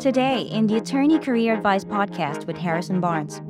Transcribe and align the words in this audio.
Today, 0.00 0.42
in 0.42 0.66
the 0.66 0.78
Attorney 0.78 1.18
Career 1.18 1.54
Advice 1.54 1.84
podcast 1.84 2.46
with 2.46 2.56
Harrison 2.56 3.00
Barnes. 3.00 3.42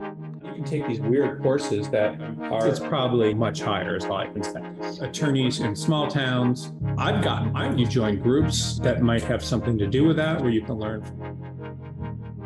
You 0.45 0.53
can 0.53 0.65
take 0.65 0.87
these 0.89 1.01
weird 1.01 1.41
courses 1.43 1.89
that 1.91 2.21
are. 2.21 2.67
It's 2.67 2.81
probably 2.81 3.35
much 3.35 3.61
higher, 3.61 3.97
is 3.97 4.05
all 4.05 4.17
I 4.17 4.27
can 4.27 4.43
say. 4.43 4.63
Attorneys 5.01 5.61
in 5.61 5.77
small 5.77 6.09
towns. 6.09 6.73
I've 6.99 7.23
gotten, 7.23 7.55
I, 7.55 7.73
you 7.75 7.87
join 7.87 8.19
groups 8.19 8.81
that 8.81 9.01
might 9.01 9.23
have 9.23 9.45
something 9.45 9.79
to 9.79 9.87
do 9.87 10.05
with 10.05 10.17
that, 10.17 10.41
where 10.41 10.51
you 10.51 10.63
can 10.63 10.75
learn 10.75 11.05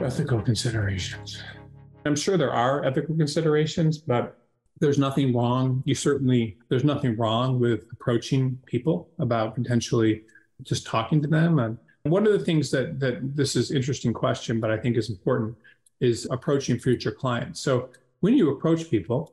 ethical 0.02 0.42
considerations. 0.42 1.42
I'm 2.04 2.16
sure 2.16 2.36
there 2.36 2.52
are 2.52 2.84
ethical 2.84 3.16
considerations, 3.16 3.96
but 3.96 4.38
there's 4.80 4.98
nothing 4.98 5.34
wrong. 5.34 5.82
You 5.86 5.94
certainly, 5.94 6.58
there's 6.68 6.84
nothing 6.84 7.16
wrong 7.16 7.58
with 7.58 7.86
approaching 7.92 8.58
people 8.66 9.08
about 9.18 9.54
potentially 9.54 10.24
just 10.64 10.86
talking 10.86 11.22
to 11.22 11.28
them. 11.28 11.58
And 11.58 11.78
one 12.04 12.26
of 12.26 12.32
the 12.32 12.44
things 12.44 12.70
that 12.70 13.00
that 13.00 13.36
this 13.36 13.56
is 13.56 13.70
interesting 13.70 14.12
question, 14.12 14.60
but 14.60 14.70
I 14.70 14.76
think 14.76 14.96
is 14.96 15.10
important, 15.10 15.56
is 16.00 16.26
approaching 16.30 16.78
future 16.78 17.12
clients. 17.12 17.60
So 17.60 17.90
when 18.20 18.34
you 18.34 18.50
approach 18.50 18.90
people, 18.90 19.32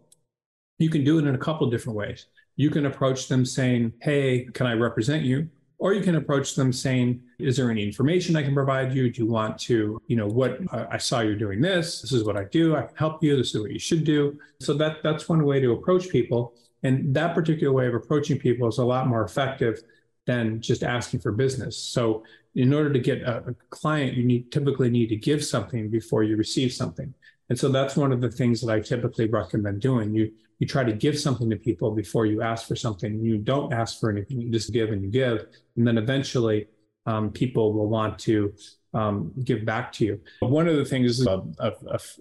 you 0.79 0.89
can 0.89 1.03
do 1.03 1.20
it 1.20 1.25
in 1.25 1.35
a 1.35 1.37
couple 1.37 1.70
different 1.70 1.97
ways. 1.97 2.27
You 2.55 2.70
can 2.70 2.85
approach 2.85 3.27
them 3.27 3.45
saying, 3.45 3.93
"Hey, 4.01 4.47
can 4.53 4.67
I 4.67 4.73
represent 4.73 5.23
you?" 5.23 5.49
Or 5.77 5.93
you 5.93 6.01
can 6.01 6.15
approach 6.15 6.53
them 6.55 6.71
saying, 6.71 7.21
"Is 7.39 7.57
there 7.57 7.71
any 7.71 7.84
information 7.84 8.35
I 8.35 8.43
can 8.43 8.53
provide 8.53 8.93
you? 8.93 9.11
Do 9.11 9.23
you 9.23 9.29
want 9.29 9.57
to, 9.61 9.99
you 10.07 10.15
know, 10.15 10.27
what 10.27 10.59
uh, 10.71 10.85
I 10.91 10.98
saw 10.98 11.21
you're 11.21 11.35
doing 11.35 11.59
this. 11.59 12.01
This 12.01 12.11
is 12.11 12.23
what 12.23 12.37
I 12.37 12.43
do. 12.45 12.75
I 12.75 12.84
can 12.84 12.95
help 12.95 13.23
you. 13.23 13.35
This 13.35 13.55
is 13.55 13.61
what 13.61 13.71
you 13.71 13.79
should 13.79 14.03
do." 14.03 14.37
So 14.59 14.73
that 14.75 15.01
that's 15.03 15.27
one 15.27 15.43
way 15.43 15.59
to 15.59 15.71
approach 15.71 16.09
people. 16.09 16.53
And 16.84 17.13
that 17.15 17.35
particular 17.35 17.73
way 17.73 17.87
of 17.87 17.95
approaching 17.95 18.39
people 18.39 18.67
is 18.67 18.77
a 18.77 18.85
lot 18.85 19.07
more 19.07 19.23
effective 19.23 19.84
than 20.27 20.61
just 20.61 20.84
asking 20.84 21.20
for 21.20 21.31
business. 21.31 21.77
So 21.77 22.23
in 22.55 22.73
order 22.73 22.91
to 22.91 22.99
get 22.99 23.21
a, 23.21 23.38
a, 23.49 23.53
client, 23.70 24.16
you 24.16 24.23
need 24.23 24.52
typically 24.52 24.89
need 24.89 25.07
to 25.07 25.16
give 25.16 25.43
something 25.43 25.89
before 25.89 26.23
you 26.23 26.35
receive 26.35 26.73
something. 26.73 27.13
And 27.49 27.57
so 27.57 27.70
that's 27.70 27.95
one 27.95 28.12
of 28.12 28.21
the 28.21 28.32
things 28.32 28.62
that 28.62 28.71
I 28.71 28.79
typically 28.79 29.27
recommend 29.27 29.82
doing. 29.82 30.13
You 30.13 30.32
you 30.60 30.68
try 30.68 30.84
to 30.84 30.93
give 30.93 31.20
something 31.20 31.49
to 31.49 31.55
people 31.55 31.90
before 31.90 32.27
you 32.27 32.43
ask 32.43 32.68
for 32.68 32.76
something. 32.76 33.20
You 33.20 33.40
don't 33.40 33.73
ask 33.73 33.99
for 33.99 34.12
anything. 34.12 34.40
You 34.40 34.51
just 34.51 34.71
give 34.71 34.91
and 34.91 35.01
you 35.01 35.10
give, 35.10 35.48
and 35.76 35.87
then 35.87 35.98
eventually 35.98 36.67
um, 37.07 37.32
people 37.32 37.73
will 37.73 37.90
want 37.90 38.20
to 38.20 38.54
um, 38.93 39.32
give 39.43 39.65
back 39.65 39.91
to 39.93 40.05
you. 40.05 40.21
One 40.41 40.67
of 40.67 40.76
the 40.76 40.85
things 40.85 41.20
is 41.20 41.26
a, 41.26 41.41
a, 41.60 41.71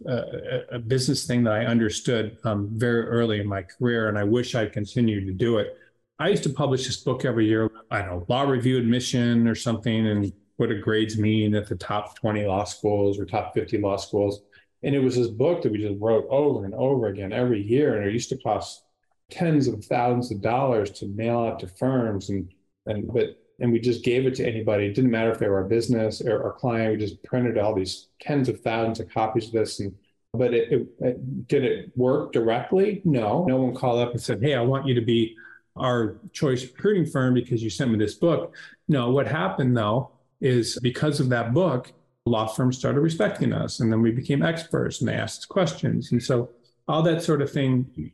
a, 0.06 0.60
a 0.72 0.78
business 0.78 1.26
thing 1.26 1.44
that 1.44 1.52
I 1.52 1.66
understood 1.66 2.38
um, 2.44 2.70
very 2.72 3.02
early 3.02 3.40
in 3.40 3.46
my 3.46 3.62
career, 3.62 4.08
and 4.08 4.16
I 4.16 4.24
wish 4.24 4.54
I'd 4.54 4.72
continued 4.72 5.26
to 5.26 5.32
do 5.32 5.58
it 5.58 5.76
I 6.20 6.28
used 6.28 6.42
to 6.42 6.50
publish 6.50 6.86
this 6.86 6.98
book 6.98 7.24
every 7.24 7.46
year. 7.46 7.70
I 7.90 8.02
don't 8.02 8.10
know, 8.10 8.26
law 8.28 8.42
review 8.42 8.76
admission 8.76 9.48
or 9.48 9.54
something, 9.54 10.06
and 10.06 10.30
what 10.58 10.68
do 10.68 10.78
grades 10.78 11.16
mean 11.16 11.54
at 11.54 11.66
the 11.66 11.76
top 11.76 12.14
20 12.18 12.44
law 12.44 12.64
schools 12.64 13.18
or 13.18 13.24
top 13.24 13.54
50 13.54 13.78
law 13.78 13.96
schools. 13.96 14.42
And 14.82 14.94
it 14.94 14.98
was 14.98 15.16
this 15.16 15.28
book 15.28 15.62
that 15.62 15.72
we 15.72 15.78
just 15.78 15.98
wrote 15.98 16.26
over 16.28 16.66
and 16.66 16.74
over 16.74 17.06
again 17.06 17.32
every 17.32 17.62
year. 17.62 17.96
And 17.96 18.06
it 18.06 18.12
used 18.12 18.28
to 18.28 18.36
cost 18.36 18.84
tens 19.30 19.66
of 19.66 19.82
thousands 19.82 20.30
of 20.30 20.42
dollars 20.42 20.90
to 20.90 21.06
mail 21.06 21.40
out 21.40 21.58
to 21.60 21.66
firms. 21.66 22.28
And, 22.28 22.52
and, 22.84 23.10
but, 23.10 23.40
and 23.58 23.72
we 23.72 23.80
just 23.80 24.04
gave 24.04 24.26
it 24.26 24.34
to 24.34 24.46
anybody. 24.46 24.84
It 24.86 24.94
didn't 24.94 25.10
matter 25.10 25.32
if 25.32 25.38
they 25.38 25.48
were 25.48 25.64
a 25.64 25.68
business 25.68 26.20
or 26.20 26.44
our 26.44 26.52
client. 26.52 26.92
We 26.92 26.98
just 26.98 27.22
printed 27.22 27.56
all 27.56 27.74
these 27.74 28.08
tens 28.20 28.50
of 28.50 28.60
thousands 28.60 29.00
of 29.00 29.08
copies 29.08 29.46
of 29.46 29.52
this. 29.52 29.80
And, 29.80 29.94
but 30.34 30.52
it, 30.52 30.70
it, 30.70 30.88
it, 31.00 31.48
did 31.48 31.64
it 31.64 31.96
work 31.96 32.32
directly? 32.32 33.00
No. 33.06 33.46
No 33.46 33.56
one 33.56 33.74
called 33.74 34.00
up 34.00 34.12
and 34.12 34.20
said, 34.20 34.42
Hey, 34.42 34.54
I 34.54 34.60
want 34.60 34.86
you 34.86 34.94
to 34.94 35.00
be 35.00 35.34
our 35.76 36.16
choice 36.32 36.64
recruiting 36.64 37.06
firm 37.06 37.34
because 37.34 37.62
you 37.62 37.70
sent 37.70 37.90
me 37.90 37.98
this 37.98 38.14
book. 38.14 38.54
No, 38.88 39.10
what 39.10 39.26
happened 39.26 39.76
though 39.76 40.10
is 40.40 40.78
because 40.82 41.20
of 41.20 41.28
that 41.30 41.54
book, 41.54 41.92
law 42.26 42.46
firms 42.46 42.78
started 42.78 43.00
respecting 43.00 43.52
us 43.52 43.80
and 43.80 43.92
then 43.92 44.02
we 44.02 44.10
became 44.10 44.42
experts 44.42 45.00
and 45.00 45.08
they 45.08 45.14
asked 45.14 45.48
questions. 45.48 46.12
And 46.12 46.22
so 46.22 46.50
all 46.88 47.02
that 47.02 47.22
sort 47.22 47.42
of 47.42 47.50
thing, 47.50 48.12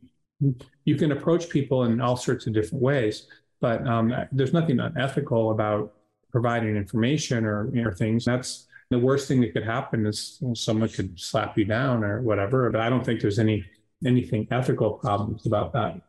you 0.84 0.96
can 0.96 1.12
approach 1.12 1.48
people 1.48 1.84
in 1.84 2.00
all 2.00 2.16
sorts 2.16 2.46
of 2.46 2.52
different 2.52 2.82
ways, 2.82 3.26
but 3.60 3.86
um, 3.86 4.12
there's 4.32 4.52
nothing 4.52 4.80
unethical 4.80 5.50
about 5.50 5.94
providing 6.30 6.76
information 6.76 7.44
or 7.44 7.74
you 7.74 7.82
know, 7.82 7.90
things. 7.90 8.24
That's 8.24 8.66
the 8.90 8.98
worst 8.98 9.26
thing 9.26 9.40
that 9.40 9.52
could 9.52 9.64
happen 9.64 10.06
is 10.06 10.42
someone 10.54 10.88
could 10.88 11.18
slap 11.18 11.56
you 11.58 11.64
down 11.64 12.04
or 12.04 12.20
whatever. 12.20 12.70
But 12.70 12.80
I 12.80 12.88
don't 12.88 13.04
think 13.04 13.20
there's 13.20 13.38
any 13.38 13.64
anything 14.04 14.46
ethical 14.50 14.92
problems 14.92 15.46
about 15.46 15.72
that. 15.72 16.00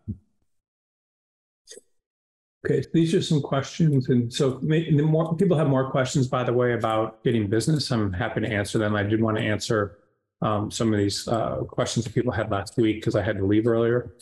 Okay, 2.65 2.83
these 2.93 3.13
are 3.13 3.21
some 3.21 3.41
questions. 3.41 4.09
And 4.09 4.33
so 4.33 4.59
the 4.61 5.01
more 5.01 5.35
people 5.35 5.57
have 5.57 5.67
more 5.67 5.91
questions, 5.91 6.27
by 6.27 6.43
the 6.43 6.53
way, 6.53 6.73
about 6.73 7.23
getting 7.23 7.47
business, 7.47 7.91
I'm 7.91 8.11
happy 8.11 8.41
to 8.41 8.47
answer 8.47 8.77
them. 8.77 8.95
I 8.95 9.03
did 9.03 9.21
want 9.21 9.37
to 9.37 9.43
answer 9.43 9.99
um, 10.41 10.69
some 10.71 10.93
of 10.93 10.99
these 10.99 11.27
uh, 11.27 11.57
questions 11.67 12.05
that 12.05 12.13
people 12.13 12.31
had 12.31 12.51
last 12.51 12.77
week 12.77 12.97
because 12.97 13.15
I 13.15 13.21
had 13.21 13.37
to 13.37 13.45
leave 13.45 13.67
earlier. 13.67 14.15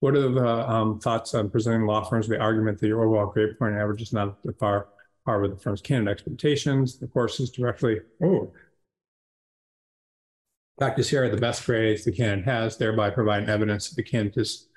What 0.00 0.14
are 0.14 0.30
the 0.30 0.70
um, 0.70 0.98
thoughts 0.98 1.34
on 1.34 1.50
presenting 1.50 1.86
law 1.86 2.02
firms 2.04 2.26
the 2.26 2.38
argument 2.38 2.78
that 2.80 2.86
your 2.86 3.04
overall 3.04 3.26
grade 3.26 3.58
point 3.58 3.74
average 3.74 4.02
is 4.02 4.12
not 4.12 4.38
at 4.48 4.58
far 4.58 4.88
par 5.26 5.40
with 5.40 5.50
the 5.50 5.58
firm's 5.58 5.82
candidate 5.82 6.12
expectations? 6.12 6.98
The 6.98 7.06
courses 7.06 7.50
directly, 7.50 8.00
oh, 8.22 8.52
practice 10.78 11.10
here 11.10 11.24
are 11.24 11.28
the 11.28 11.36
best 11.36 11.66
grades 11.66 12.04
the 12.04 12.12
candidate 12.12 12.46
has, 12.46 12.78
thereby 12.78 13.10
providing 13.10 13.50
evidence 13.50 13.90
that 13.90 13.96
the 13.96 14.02
candidate 14.02 14.38
is 14.38 14.68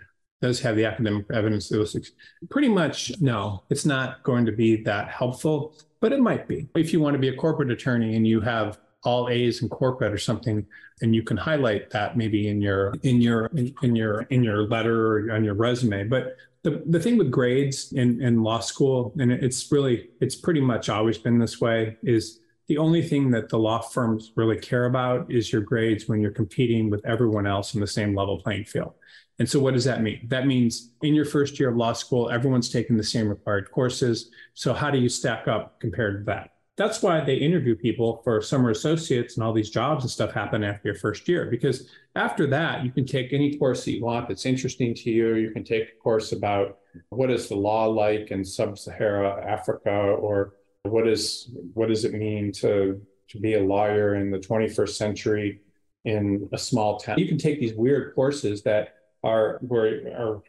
does 0.43 0.59
have 0.59 0.75
the 0.75 0.83
academic 0.83 1.25
evidence 1.31 1.69
that 1.69 1.79
was 1.79 2.11
pretty 2.49 2.67
much 2.67 3.13
no, 3.21 3.63
it's 3.69 3.85
not 3.85 4.21
going 4.23 4.45
to 4.45 4.51
be 4.51 4.75
that 4.83 5.07
helpful, 5.07 5.73
but 6.01 6.11
it 6.11 6.19
might 6.19 6.49
be. 6.49 6.67
If 6.75 6.91
you 6.91 6.99
want 6.99 7.13
to 7.13 7.19
be 7.19 7.29
a 7.29 7.35
corporate 7.35 7.71
attorney 7.71 8.17
and 8.17 8.27
you 8.27 8.41
have 8.41 8.77
all 9.05 9.29
A's 9.29 9.61
in 9.61 9.69
corporate 9.69 10.11
or 10.11 10.17
something, 10.17 10.65
and 11.01 11.15
you 11.15 11.23
can 11.23 11.37
highlight 11.37 11.89
that 11.91 12.17
maybe 12.17 12.49
in 12.49 12.61
your 12.61 12.93
in 13.03 13.21
your 13.21 13.45
in, 13.55 13.73
in 13.83 13.95
your 13.95 14.23
in 14.23 14.43
your 14.43 14.67
letter 14.67 14.97
or 15.17 15.31
on 15.31 15.45
your 15.45 15.53
resume. 15.53 16.03
But 16.09 16.35
the, 16.63 16.83
the 16.87 16.99
thing 16.99 17.17
with 17.17 17.31
grades 17.31 17.93
in, 17.93 18.21
in 18.21 18.43
law 18.43 18.59
school, 18.59 19.13
and 19.19 19.31
it's 19.31 19.71
really 19.71 20.09
it's 20.19 20.35
pretty 20.35 20.61
much 20.61 20.89
always 20.89 21.17
been 21.17 21.39
this 21.39 21.61
way, 21.61 21.95
is 22.03 22.41
the 22.67 22.77
only 22.77 23.01
thing 23.01 23.31
that 23.31 23.47
the 23.47 23.57
law 23.57 23.79
firms 23.79 24.33
really 24.35 24.57
care 24.57 24.85
about 24.85 25.31
is 25.31 25.53
your 25.53 25.61
grades 25.61 26.09
when 26.09 26.19
you're 26.19 26.31
competing 26.31 26.89
with 26.89 27.05
everyone 27.05 27.47
else 27.47 27.75
in 27.75 27.79
the 27.79 27.87
same 27.87 28.13
level 28.13 28.41
playing 28.41 28.65
field. 28.65 28.93
And 29.39 29.49
so, 29.49 29.59
what 29.59 29.73
does 29.73 29.85
that 29.85 30.01
mean? 30.01 30.27
That 30.29 30.45
means 30.45 30.91
in 31.01 31.16
your 31.16 31.25
first 31.25 31.59
year 31.59 31.69
of 31.69 31.77
law 31.77 31.94
school, 31.94 32.29
everyone's 32.29 32.69
taking 32.69 32.97
the 32.97 33.03
same 33.03 33.27
required 33.27 33.71
courses. 33.71 34.29
So, 34.53 34.73
how 34.73 34.91
do 34.91 34.99
you 34.99 35.09
stack 35.09 35.47
up 35.47 35.79
compared 35.79 36.19
to 36.19 36.25
that? 36.25 36.51
That's 36.75 37.01
why 37.03 37.21
they 37.21 37.35
interview 37.35 37.75
people 37.75 38.22
for 38.23 38.41
summer 38.41 38.72
associates 38.72 39.35
and 39.35 39.43
all 39.43 39.53
these 39.53 39.69
jobs 39.69 40.03
and 40.03 40.09
stuff 40.09 40.31
happen 40.31 40.63
after 40.63 40.88
your 40.88 40.95
first 40.95 41.27
year. 41.27 41.45
Because 41.45 41.89
after 42.16 42.47
that, 42.47 42.83
you 42.83 42.91
can 42.91 43.05
take 43.05 43.31
any 43.31 43.57
course 43.57 43.85
that 43.85 43.91
you 43.91 44.03
want 44.03 44.27
that's 44.27 44.45
interesting 44.45 44.95
to 44.95 45.11
you. 45.11 45.35
You 45.35 45.51
can 45.51 45.63
take 45.63 45.83
a 45.83 46.01
course 46.01 46.31
about 46.31 46.79
what 47.09 47.29
is 47.29 47.47
the 47.47 47.55
law 47.55 47.85
like 47.85 48.31
in 48.31 48.43
sub-Sahara 48.43 49.45
Africa, 49.47 49.89
or 49.89 50.55
what 50.83 51.07
is 51.07 51.51
what 51.73 51.89
does 51.89 52.05
it 52.05 52.13
mean 52.13 52.51
to 52.53 53.01
to 53.29 53.39
be 53.39 53.55
a 53.55 53.61
lawyer 53.61 54.16
in 54.16 54.29
the 54.29 54.38
21st 54.38 54.89
century 54.89 55.61
in 56.05 56.47
a 56.53 56.57
small 56.57 56.99
town. 56.99 57.17
You 57.17 57.27
can 57.27 57.38
take 57.38 57.59
these 57.59 57.73
weird 57.73 58.13
courses 58.13 58.61
that 58.63 58.95
are 59.23 59.59
where 59.61 59.85
are 60.17 60.41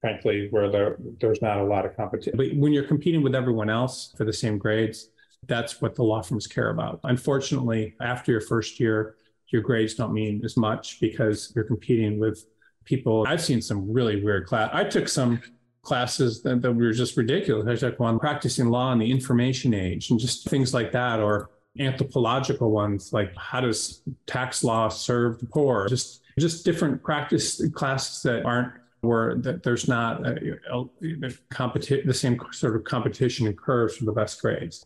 frankly 0.00 0.48
where 0.50 0.70
there, 0.70 0.96
there's 1.20 1.40
not 1.42 1.58
a 1.58 1.64
lot 1.64 1.84
of 1.86 1.96
competition. 1.96 2.36
But 2.36 2.54
when 2.54 2.72
you're 2.72 2.84
competing 2.84 3.22
with 3.22 3.34
everyone 3.34 3.70
else 3.70 4.14
for 4.16 4.24
the 4.24 4.32
same 4.32 4.58
grades, 4.58 5.08
that's 5.46 5.80
what 5.80 5.94
the 5.94 6.02
law 6.02 6.22
firms 6.22 6.46
care 6.46 6.70
about. 6.70 7.00
Unfortunately, 7.04 7.94
after 8.00 8.32
your 8.32 8.40
first 8.40 8.78
year, 8.78 9.16
your 9.48 9.62
grades 9.62 9.94
don't 9.94 10.12
mean 10.12 10.42
as 10.44 10.56
much 10.56 11.00
because 11.00 11.52
you're 11.54 11.64
competing 11.64 12.18
with 12.18 12.46
people. 12.84 13.24
I've 13.26 13.42
seen 13.42 13.62
some 13.62 13.92
really 13.92 14.22
weird 14.22 14.46
class. 14.46 14.70
I 14.72 14.84
took 14.84 15.08
some 15.08 15.40
classes 15.82 16.42
that, 16.42 16.62
that 16.62 16.72
were 16.72 16.92
just 16.92 17.16
ridiculous. 17.16 17.66
I 17.82 17.88
took 17.88 18.00
one 18.00 18.18
practicing 18.18 18.68
law 18.68 18.92
in 18.92 18.98
the 18.98 19.10
information 19.10 19.72
age 19.72 20.10
and 20.10 20.18
just 20.18 20.48
things 20.48 20.74
like 20.74 20.92
that, 20.92 21.20
or 21.20 21.50
anthropological 21.78 22.70
ones 22.70 23.12
like 23.12 23.36
how 23.36 23.60
does 23.60 24.02
tax 24.26 24.64
law 24.64 24.88
serve 24.88 25.38
the 25.38 25.46
poor? 25.46 25.86
Just 25.88 26.22
just 26.38 26.64
different 26.64 27.02
practice 27.02 27.62
classes 27.74 28.22
that 28.22 28.44
aren't 28.44 28.72
where 29.00 29.36
that 29.36 29.62
there's 29.62 29.88
not 29.88 30.26
a, 30.26 30.58
a, 30.70 30.80
a 30.80 31.30
competi- 31.50 32.04
the 32.04 32.14
same 32.14 32.40
sort 32.52 32.76
of 32.76 32.84
competition 32.84 33.46
occurs 33.46 33.96
for 33.96 34.04
the 34.04 34.12
best 34.12 34.40
grades. 34.40 34.84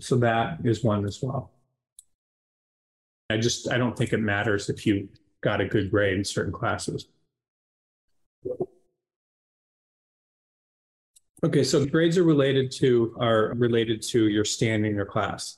So 0.00 0.16
that 0.16 0.58
is 0.64 0.82
one 0.84 1.04
as 1.04 1.20
well. 1.22 1.52
I 3.30 3.36
just 3.36 3.70
I 3.70 3.78
don't 3.78 3.96
think 3.96 4.12
it 4.12 4.18
matters 4.18 4.68
if 4.68 4.86
you 4.86 5.08
got 5.40 5.60
a 5.60 5.64
good 5.64 5.90
grade 5.90 6.18
in 6.18 6.24
certain 6.24 6.52
classes. 6.52 7.06
Okay, 11.42 11.64
so 11.64 11.86
grades 11.86 12.18
are 12.18 12.24
related 12.24 12.70
to 12.72 13.16
are 13.18 13.54
related 13.54 14.02
to 14.02 14.28
your 14.28 14.44
standing 14.44 14.90
in 14.90 14.96
your 14.96 15.06
class. 15.06 15.56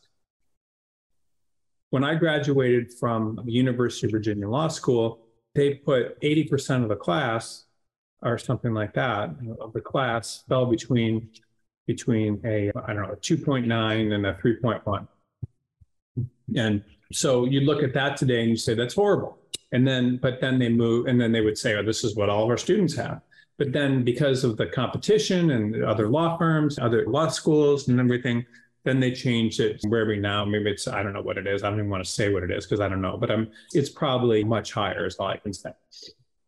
When 1.90 2.04
I 2.04 2.14
graduated 2.14 2.92
from 2.94 3.40
the 3.44 3.52
University 3.52 4.06
of 4.06 4.12
Virginia 4.12 4.48
Law 4.48 4.68
School, 4.68 5.21
they 5.54 5.74
put 5.74 6.20
80% 6.20 6.82
of 6.82 6.88
the 6.88 6.96
class 6.96 7.64
or 8.22 8.38
something 8.38 8.72
like 8.72 8.94
that 8.94 9.30
of 9.60 9.72
the 9.72 9.80
class 9.80 10.44
fell 10.48 10.66
between 10.66 11.28
between 11.86 12.40
a, 12.44 12.70
I 12.86 12.92
don't 12.92 13.02
know, 13.02 13.12
a 13.12 13.16
2.9 13.16 14.12
and 14.12 14.26
a 14.26 14.34
3.1. 14.34 15.08
And 16.56 16.84
so 17.12 17.44
you 17.44 17.62
look 17.62 17.82
at 17.82 17.94
that 17.94 18.16
today 18.16 18.40
and 18.40 18.50
you 18.50 18.56
say, 18.56 18.74
that's 18.74 18.94
horrible. 18.94 19.38
And 19.72 19.86
then, 19.86 20.18
but 20.18 20.40
then 20.40 20.58
they 20.58 20.68
move, 20.68 21.06
and 21.06 21.20
then 21.20 21.32
they 21.32 21.40
would 21.40 21.58
say, 21.58 21.74
oh, 21.74 21.82
this 21.82 22.04
is 22.04 22.14
what 22.14 22.28
all 22.28 22.44
of 22.44 22.50
our 22.50 22.56
students 22.56 22.94
have. 22.96 23.20
But 23.58 23.72
then 23.72 24.04
because 24.04 24.44
of 24.44 24.56
the 24.56 24.66
competition 24.66 25.50
and 25.50 25.84
other 25.84 26.08
law 26.08 26.36
firms, 26.36 26.78
other 26.78 27.06
law 27.06 27.28
schools 27.28 27.88
and 27.88 27.98
everything, 27.98 28.44
then 28.84 28.98
they 28.98 29.12
changed 29.12 29.60
it 29.60 29.80
where 29.88 30.06
we 30.06 30.18
now, 30.18 30.44
maybe 30.44 30.70
it's, 30.70 30.88
I 30.88 31.02
don't 31.02 31.12
know 31.12 31.22
what 31.22 31.38
it 31.38 31.46
is. 31.46 31.62
I 31.62 31.70
don't 31.70 31.78
even 31.78 31.90
want 31.90 32.04
to 32.04 32.10
say 32.10 32.32
what 32.32 32.42
it 32.42 32.50
is 32.50 32.66
because 32.66 32.80
I 32.80 32.88
don't 32.88 33.00
know, 33.00 33.16
but 33.16 33.30
I'm, 33.30 33.50
it's 33.72 33.90
probably 33.90 34.42
much 34.42 34.72
higher 34.72 35.06
is 35.06 35.16
all 35.16 35.28
I 35.28 35.36
can 35.36 35.52
say. 35.52 35.70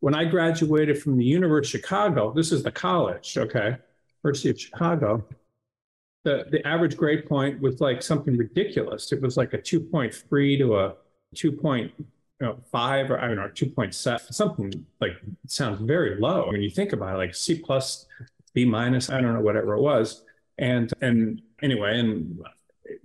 When 0.00 0.14
I 0.14 0.24
graduated 0.24 1.00
from 1.00 1.16
the 1.16 1.24
University 1.24 1.78
of 1.78 1.82
Chicago, 1.82 2.32
this 2.32 2.52
is 2.52 2.62
the 2.62 2.72
college, 2.72 3.38
okay, 3.38 3.76
University 4.22 4.50
of 4.50 4.60
Chicago, 4.60 5.24
the, 6.24 6.46
the 6.50 6.66
average 6.66 6.96
grade 6.96 7.26
point 7.26 7.60
was 7.60 7.80
like 7.80 8.02
something 8.02 8.36
ridiculous. 8.36 9.12
It 9.12 9.20
was 9.20 9.36
like 9.36 9.52
a 9.52 9.58
2.3 9.58 10.58
to 10.58 10.78
a 10.78 10.94
2.5 11.36 13.10
or 13.10 13.20
I 13.20 13.28
don't 13.28 13.36
know, 13.36 13.48
2.7, 13.48 14.34
something 14.34 14.86
like 15.00 15.12
sounds 15.46 15.80
very 15.80 16.18
low. 16.18 16.50
When 16.50 16.62
you 16.62 16.70
think 16.70 16.92
about 16.92 17.14
it, 17.14 17.18
like 17.18 17.34
C 17.34 17.58
plus, 17.58 18.06
B 18.54 18.64
minus, 18.64 19.10
I 19.10 19.20
don't 19.20 19.34
know, 19.34 19.40
whatever 19.40 19.74
it 19.74 19.80
was. 19.80 20.24
And, 20.58 20.92
and 21.00 21.42
anyway, 21.62 21.98
and 21.98 22.40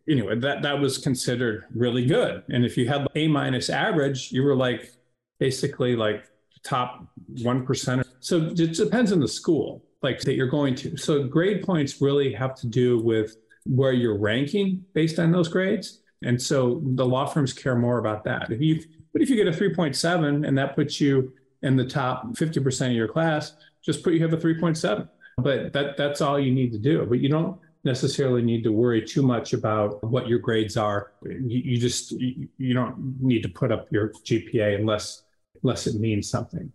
anyway, 0.07 0.40
that, 0.40 0.62
that 0.62 0.80
was 0.80 0.98
considered 0.98 1.66
really 1.74 2.06
good. 2.06 2.44
And 2.50 2.66
if 2.66 2.78
you 2.78 2.88
had 2.88 3.07
A 3.16 3.28
minus 3.28 3.69
average, 3.69 4.31
you 4.31 4.44
were 4.44 4.56
like 4.56 4.92
basically 5.40 5.96
like 5.96 6.25
top 6.63 7.07
1%. 7.36 8.04
So 8.19 8.38
it 8.38 8.74
depends 8.75 9.12
on 9.12 9.19
the 9.19 9.28
school 9.28 9.84
like 10.01 10.22
that 10.22 10.36
you're 10.36 10.48
going 10.48 10.75
to. 10.75 10.98
So 10.98 11.24
grade 11.24 11.63
points 11.63 12.01
really 12.01 12.34
have 12.34 12.56
to 12.56 12.68
do 12.68 13.00
with 13.01 13.38
where 13.66 13.94
you're 13.94 14.18
ranking 14.18 14.84
based 14.94 15.19
on 15.19 15.31
those 15.31 15.48
grades. 15.48 16.02
And 16.24 16.42
so 16.42 16.81
the 16.84 17.06
law 17.06 17.25
firms 17.25 17.54
care 17.54 17.75
more 17.75 18.00
about 18.00 18.24
that. 18.25 18.52
If 18.52 18.62
you 18.62 18.84
but 19.12 19.22
if 19.24 19.30
you 19.30 19.36
get 19.36 19.48
a 19.48 19.52
3.7 19.52 20.48
and 20.48 20.57
that 20.57 20.75
puts 20.75 21.02
you 21.02 21.34
in 21.63 21.75
the 21.75 21.86
top 21.86 22.28
50% 22.36 22.88
of 22.88 22.92
your 22.94 23.07
class, 23.07 23.54
just 23.84 24.04
put 24.04 24.13
you 24.13 24.22
have 24.22 24.34
a 24.34 24.38
3.7. 24.38 25.10
But 25.42 25.74
that 25.74 25.98
that's 25.98 26.22
all 26.22 26.40
you 26.40 26.52
need 26.52 26.72
to 26.74 26.80
do. 26.80 27.06
But 27.06 27.20
you 27.20 27.30
don't 27.30 27.60
necessarily 27.84 28.42
need 28.42 28.64
to 28.64 28.72
worry 28.72 29.02
too 29.02 29.22
much 29.22 29.54
about 29.54 30.04
what 30.04 30.28
your 30.28 30.40
grades 30.40 30.78
are. 30.78 31.12
You, 31.24 31.42
you 31.48 31.78
just 31.78 32.12
you, 32.12 32.48
you 32.58 32.74
don't 32.74 33.22
need 33.22 33.44
to 33.44 33.50
put 33.50 33.72
up 33.72 33.92
your 33.92 34.10
GPA 34.10 34.80
unless 34.80 35.24
unless 35.64 35.88
it 35.88 36.00
means 36.00 36.30
something. 36.30 36.72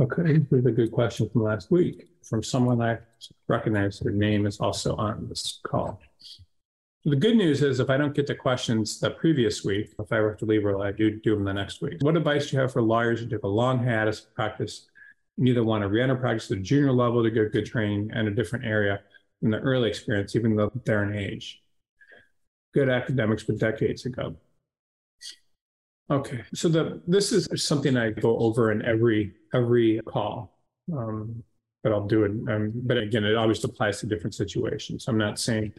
Okay, 0.00 0.44
we 0.50 0.58
have 0.58 0.66
a 0.66 0.72
good 0.72 0.90
question 0.90 1.28
from 1.30 1.42
last 1.44 1.70
week 1.70 2.08
from 2.24 2.42
someone 2.42 2.80
I 2.80 2.98
recognize 3.48 4.00
their 4.00 4.12
name 4.12 4.46
is 4.46 4.58
also 4.58 4.96
on 4.96 5.28
this 5.28 5.60
call. 5.62 6.00
The 7.04 7.16
good 7.16 7.36
news 7.36 7.62
is 7.62 7.80
if 7.80 7.90
I 7.90 7.98
don't 7.98 8.14
get 8.14 8.26
the 8.26 8.34
questions 8.34 8.98
the 8.98 9.10
previous 9.10 9.62
week, 9.62 9.92
if 9.98 10.10
I 10.10 10.16
have 10.16 10.38
to 10.38 10.46
leave 10.46 10.64
early, 10.64 10.88
I 10.88 10.92
do 10.92 11.20
do 11.20 11.34
them 11.34 11.44
the 11.44 11.52
next 11.52 11.82
week. 11.82 11.98
What 12.00 12.16
advice 12.16 12.48
do 12.48 12.56
you 12.56 12.62
have 12.62 12.72
for 12.72 12.80
lawyers 12.80 13.20
who 13.20 13.28
took 13.28 13.42
a 13.42 13.48
long 13.48 13.78
hiatus 13.84 14.20
practice 14.20 14.86
and 15.38 15.48
either 15.48 15.64
want 15.64 15.82
to 15.82 15.88
re-enter 15.88 16.16
practice 16.16 16.50
at 16.50 16.58
a 16.58 16.60
junior 16.60 16.92
level 16.92 17.22
to 17.22 17.30
get 17.30 17.52
good 17.52 17.66
training 17.66 18.10
and 18.14 18.28
a 18.28 18.30
different 18.30 18.64
area 18.64 19.00
in 19.42 19.50
the 19.50 19.58
early 19.58 19.88
experience, 19.88 20.36
even 20.36 20.56
though 20.56 20.70
they're 20.84 21.04
in 21.04 21.16
age? 21.16 21.60
Good 22.72 22.88
academics, 22.88 23.44
but 23.44 23.58
decades 23.58 24.06
ago. 24.06 24.36
Okay, 26.10 26.42
so 26.52 26.68
the 26.68 27.00
this 27.06 27.32
is 27.32 27.48
something 27.64 27.96
I 27.96 28.10
go 28.10 28.38
over 28.38 28.72
in 28.72 28.84
every 28.84 29.32
every 29.54 30.00
call, 30.04 30.58
um, 30.92 31.42
but 31.82 31.92
I'll 31.92 32.06
do 32.06 32.24
it. 32.24 32.32
Um, 32.52 32.72
but 32.74 32.98
again, 32.98 33.24
it 33.24 33.36
always 33.36 33.64
applies 33.64 34.00
to 34.00 34.06
different 34.06 34.34
situations. 34.34 35.06
I'm 35.08 35.16
not 35.16 35.38
saying 35.38 35.72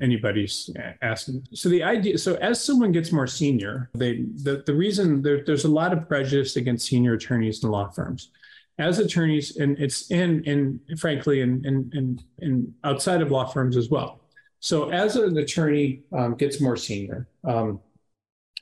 anybody's 0.00 0.70
asking. 1.02 1.46
So 1.52 1.68
the 1.68 1.82
idea, 1.82 2.16
so 2.16 2.36
as 2.36 2.62
someone 2.64 2.90
gets 2.90 3.12
more 3.12 3.26
senior, 3.26 3.90
they 3.94 4.22
the 4.44 4.62
the 4.64 4.74
reason 4.74 5.20
there, 5.20 5.44
there's 5.44 5.64
a 5.64 5.70
lot 5.70 5.92
of 5.92 6.08
prejudice 6.08 6.56
against 6.56 6.86
senior 6.86 7.12
attorneys 7.12 7.62
in 7.62 7.70
law 7.70 7.90
firms. 7.90 8.30
As 8.78 8.98
attorneys, 8.98 9.56
and 9.56 9.78
it's 9.78 10.10
in 10.10 10.44
in 10.44 10.80
frankly, 10.98 11.40
in 11.40 11.64
in 11.64 11.90
in, 11.94 12.20
in 12.38 12.74
outside 12.84 13.22
of 13.22 13.30
law 13.30 13.46
firms 13.46 13.76
as 13.76 13.88
well. 13.88 14.20
So 14.60 14.90
as 14.90 15.16
an 15.16 15.36
attorney 15.38 16.02
um, 16.12 16.34
gets 16.34 16.60
more 16.60 16.76
senior. 16.76 17.28
Um, 17.44 17.80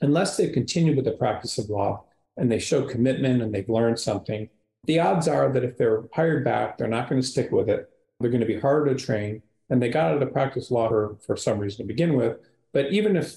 unless 0.00 0.36
they 0.36 0.48
continue 0.50 0.94
with 0.94 1.04
the 1.04 1.12
practice 1.12 1.58
of 1.58 1.70
law 1.70 2.04
and 2.36 2.50
they 2.50 2.58
show 2.58 2.82
commitment 2.82 3.42
and 3.42 3.54
they've 3.54 3.68
learned 3.68 3.98
something, 3.98 4.48
the 4.86 5.00
odds 5.00 5.28
are 5.28 5.50
that 5.52 5.64
if 5.64 5.76
they're 5.78 6.04
hired 6.12 6.44
back, 6.44 6.76
they're 6.76 6.88
not 6.88 7.08
going 7.08 7.20
to 7.20 7.26
stick 7.26 7.50
with 7.50 7.68
it. 7.68 7.88
They're 8.20 8.30
going 8.30 8.40
to 8.40 8.46
be 8.46 8.60
harder 8.60 8.94
to 8.94 9.02
train. 9.02 9.42
And 9.70 9.82
they 9.82 9.88
got 9.88 10.08
out 10.08 10.14
of 10.14 10.20
the 10.20 10.26
practice 10.26 10.70
law 10.70 10.88
for, 10.88 11.16
for 11.26 11.36
some 11.36 11.58
reason 11.58 11.78
to 11.78 11.88
begin 11.88 12.14
with. 12.14 12.38
But 12.72 12.92
even 12.92 13.16
if 13.16 13.36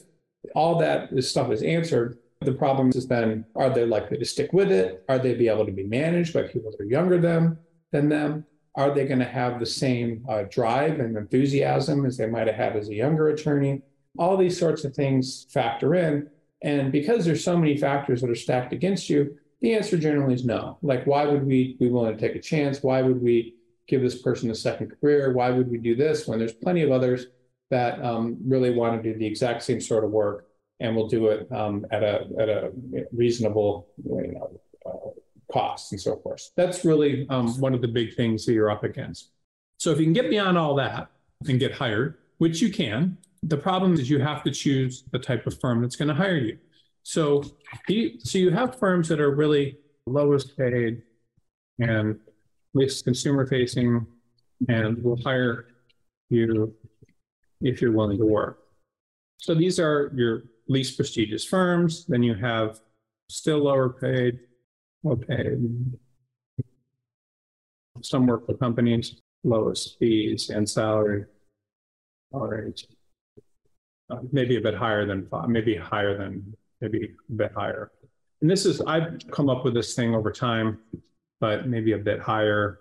all 0.55 0.79
that 0.79 1.23
stuff 1.23 1.51
is 1.51 1.63
answered, 1.63 2.17
the 2.41 2.53
problem 2.53 2.89
is 2.89 3.07
then 3.07 3.45
are 3.55 3.69
they 3.69 3.85
likely 3.85 4.17
to 4.17 4.25
stick 4.25 4.53
with 4.53 4.71
it? 4.71 5.03
Are 5.09 5.19
they 5.19 5.33
be 5.33 5.47
able 5.47 5.65
to 5.65 5.71
be 5.71 5.83
managed 5.83 6.33
by 6.33 6.43
people 6.43 6.71
that 6.71 6.81
are 6.81 6.85
younger 6.85 7.19
than, 7.19 7.57
than 7.91 8.09
them? 8.09 8.45
Are 8.75 8.93
they 8.93 9.07
going 9.07 9.19
to 9.19 9.25
have 9.25 9.59
the 9.59 9.65
same 9.65 10.23
uh, 10.29 10.43
drive 10.43 10.99
and 10.99 11.17
enthusiasm 11.17 12.05
as 12.05 12.17
they 12.17 12.27
might 12.27 12.47
have 12.47 12.55
had 12.55 12.75
as 12.75 12.89
a 12.89 12.93
younger 12.95 13.29
attorney? 13.29 13.81
All 14.19 14.37
these 14.37 14.57
sorts 14.57 14.83
of 14.83 14.93
things 14.93 15.47
factor 15.49 15.95
in. 15.95 16.29
And 16.61 16.91
because 16.91 17.25
there's 17.25 17.43
so 17.43 17.57
many 17.57 17.77
factors 17.77 18.21
that 18.21 18.29
are 18.29 18.35
stacked 18.35 18.73
against 18.73 19.09
you, 19.09 19.37
the 19.61 19.73
answer 19.73 19.97
generally 19.97 20.35
is 20.35 20.45
no. 20.45 20.77
Like, 20.83 21.07
why 21.07 21.25
would 21.25 21.45
we 21.45 21.75
be 21.79 21.89
willing 21.89 22.15
to 22.15 22.19
take 22.19 22.35
a 22.35 22.41
chance? 22.41 22.83
Why 22.83 23.01
would 23.01 23.21
we 23.21 23.55
give 23.87 24.01
this 24.01 24.21
person 24.21 24.51
a 24.51 24.55
second 24.55 24.93
career? 24.99 25.33
Why 25.33 25.49
would 25.49 25.71
we 25.71 25.79
do 25.79 25.95
this 25.95 26.27
when 26.27 26.37
there's 26.37 26.53
plenty 26.53 26.83
of 26.83 26.91
others 26.91 27.27
that 27.69 28.03
um, 28.03 28.37
really 28.45 28.71
want 28.71 29.01
to 29.01 29.13
do 29.13 29.17
the 29.17 29.25
exact 29.25 29.63
same 29.63 29.81
sort 29.81 30.03
of 30.03 30.11
work 30.11 30.46
and 30.79 30.95
we'll 30.95 31.07
do 31.07 31.27
it 31.27 31.51
um, 31.51 31.85
at 31.91 32.03
a 32.03 32.27
at 32.39 32.49
a 32.49 32.71
reasonable 33.11 33.87
you 34.03 34.33
know, 34.33 34.59
uh, 34.85 35.09
cost 35.51 35.91
and 35.91 36.01
so 36.01 36.17
forth. 36.17 36.51
That's 36.55 36.85
really 36.85 37.27
um, 37.29 37.59
one 37.59 37.73
of 37.73 37.81
the 37.81 37.87
big 37.87 38.15
things 38.15 38.45
that 38.45 38.53
you're 38.53 38.69
up 38.69 38.83
against. 38.83 39.31
So 39.79 39.91
if 39.91 39.99
you 39.99 40.05
can 40.05 40.13
get 40.13 40.29
beyond 40.29 40.57
all 40.57 40.75
that 40.75 41.09
and 41.47 41.59
get 41.59 41.71
hired, 41.71 42.17
which 42.37 42.61
you 42.61 42.71
can, 42.71 43.17
the 43.43 43.57
problem 43.57 43.93
is 43.93 44.09
you 44.09 44.19
have 44.19 44.43
to 44.43 44.51
choose 44.51 45.03
the 45.11 45.19
type 45.19 45.45
of 45.47 45.59
firm 45.59 45.81
that's 45.81 45.95
going 45.95 46.07
to 46.07 46.13
hire 46.13 46.37
you. 46.37 46.57
So, 47.03 47.43
you, 47.87 48.19
so 48.19 48.37
you 48.37 48.49
have 48.51 48.77
firms 48.77 49.07
that 49.09 49.19
are 49.19 49.31
really 49.31 49.77
lowest 50.05 50.57
paid 50.57 51.03
and 51.79 52.19
least 52.73 53.05
consumer 53.05 53.45
facing 53.45 54.05
and 54.67 55.01
will 55.03 55.19
hire 55.23 55.67
you 56.29 56.73
if 57.61 57.81
you're 57.81 57.91
willing 57.91 58.17
to 58.17 58.25
work. 58.25 58.59
So 59.37 59.53
these 59.53 59.79
are 59.79 60.11
your 60.15 60.43
least 60.67 60.97
prestigious 60.97 61.45
firms. 61.45 62.05
Then 62.05 62.23
you 62.23 62.35
have 62.35 62.79
still 63.29 63.59
lower 63.59 63.89
paid, 63.89 64.39
low 65.03 65.15
paid. 65.15 65.59
Some 68.01 68.27
work 68.27 68.45
for 68.45 68.55
companies, 68.55 69.21
lowest 69.43 69.97
fees 69.99 70.49
and 70.49 70.69
salary. 70.69 71.25
Right 72.31 72.79
uh, 74.09 74.19
maybe 74.31 74.57
a 74.57 74.61
bit 74.61 74.75
higher 74.75 75.05
than 75.05 75.27
five, 75.27 75.49
maybe 75.49 75.75
higher 75.75 76.17
than, 76.17 76.55
maybe 76.81 77.15
a 77.29 77.33
bit 77.33 77.51
higher. 77.55 77.91
And 78.41 78.49
this 78.49 78.65
is, 78.65 78.81
I've 78.81 79.19
come 79.31 79.49
up 79.49 79.65
with 79.65 79.73
this 79.73 79.95
thing 79.95 80.15
over 80.15 80.31
time, 80.31 80.79
but 81.39 81.67
maybe 81.67 81.93
a 81.93 81.97
bit 81.97 82.19
higher. 82.19 82.79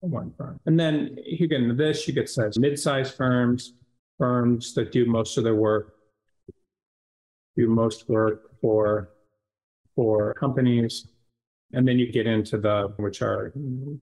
One 0.00 0.32
firm. 0.36 0.60
And 0.66 0.78
then 0.78 1.18
you 1.24 1.48
get 1.48 1.62
into 1.62 1.74
this, 1.74 2.06
you 2.06 2.14
get 2.14 2.28
size 2.28 2.58
mid-sized 2.58 3.14
firms, 3.14 3.72
firms 4.18 4.74
that 4.74 4.92
do 4.92 5.06
most 5.06 5.38
of 5.38 5.44
their 5.44 5.54
work, 5.54 5.95
do 7.56 7.68
most 7.68 8.08
work 8.08 8.50
for, 8.60 9.10
for 9.94 10.34
companies. 10.34 11.08
And 11.72 11.86
then 11.86 11.98
you 11.98 12.12
get 12.12 12.26
into 12.26 12.58
the, 12.58 12.92
which 12.96 13.22
are, 13.22 13.52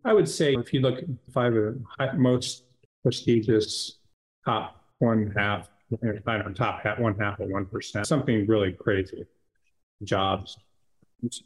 I 0.04 0.12
would 0.12 0.28
say, 0.28 0.54
if 0.54 0.72
you 0.74 0.80
look 0.80 1.00
five 1.32 1.54
of 1.54 1.76
the 1.98 2.12
most 2.16 2.64
prestigious 3.02 3.98
top 4.44 4.84
one 4.98 5.32
half 5.36 5.68
I 6.26 6.38
don't 6.38 6.54
top 6.54 6.82
hat, 6.82 7.00
one 7.00 7.14
half 7.18 7.38
of 7.40 7.48
1%, 7.48 8.06
something 8.06 8.46
really 8.46 8.72
crazy. 8.72 9.24
Jobs. 10.02 10.56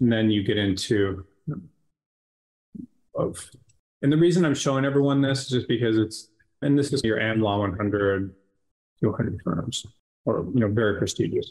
And 0.00 0.12
then 0.12 0.31
you 0.31 0.43
get 0.43 0.57
into 0.57 1.27
of, 3.15 3.50
and 4.03 4.12
the 4.12 4.17
reason 4.17 4.45
I'm 4.45 4.55
showing 4.55 4.85
everyone 4.85 5.21
this 5.21 5.43
is 5.43 5.49
just 5.49 5.69
because 5.69 5.99
it's, 5.99 6.29
and 6.62 6.79
this 6.79 6.93
is 6.93 7.03
your 7.05 7.19
AmLaw 7.19 7.61
100, 7.61 8.35
200 9.03 9.41
firms, 9.43 9.87
or, 10.25 10.47
you 10.55 10.61
know, 10.61 10.69
very 10.69 10.99
prestigious 10.99 11.50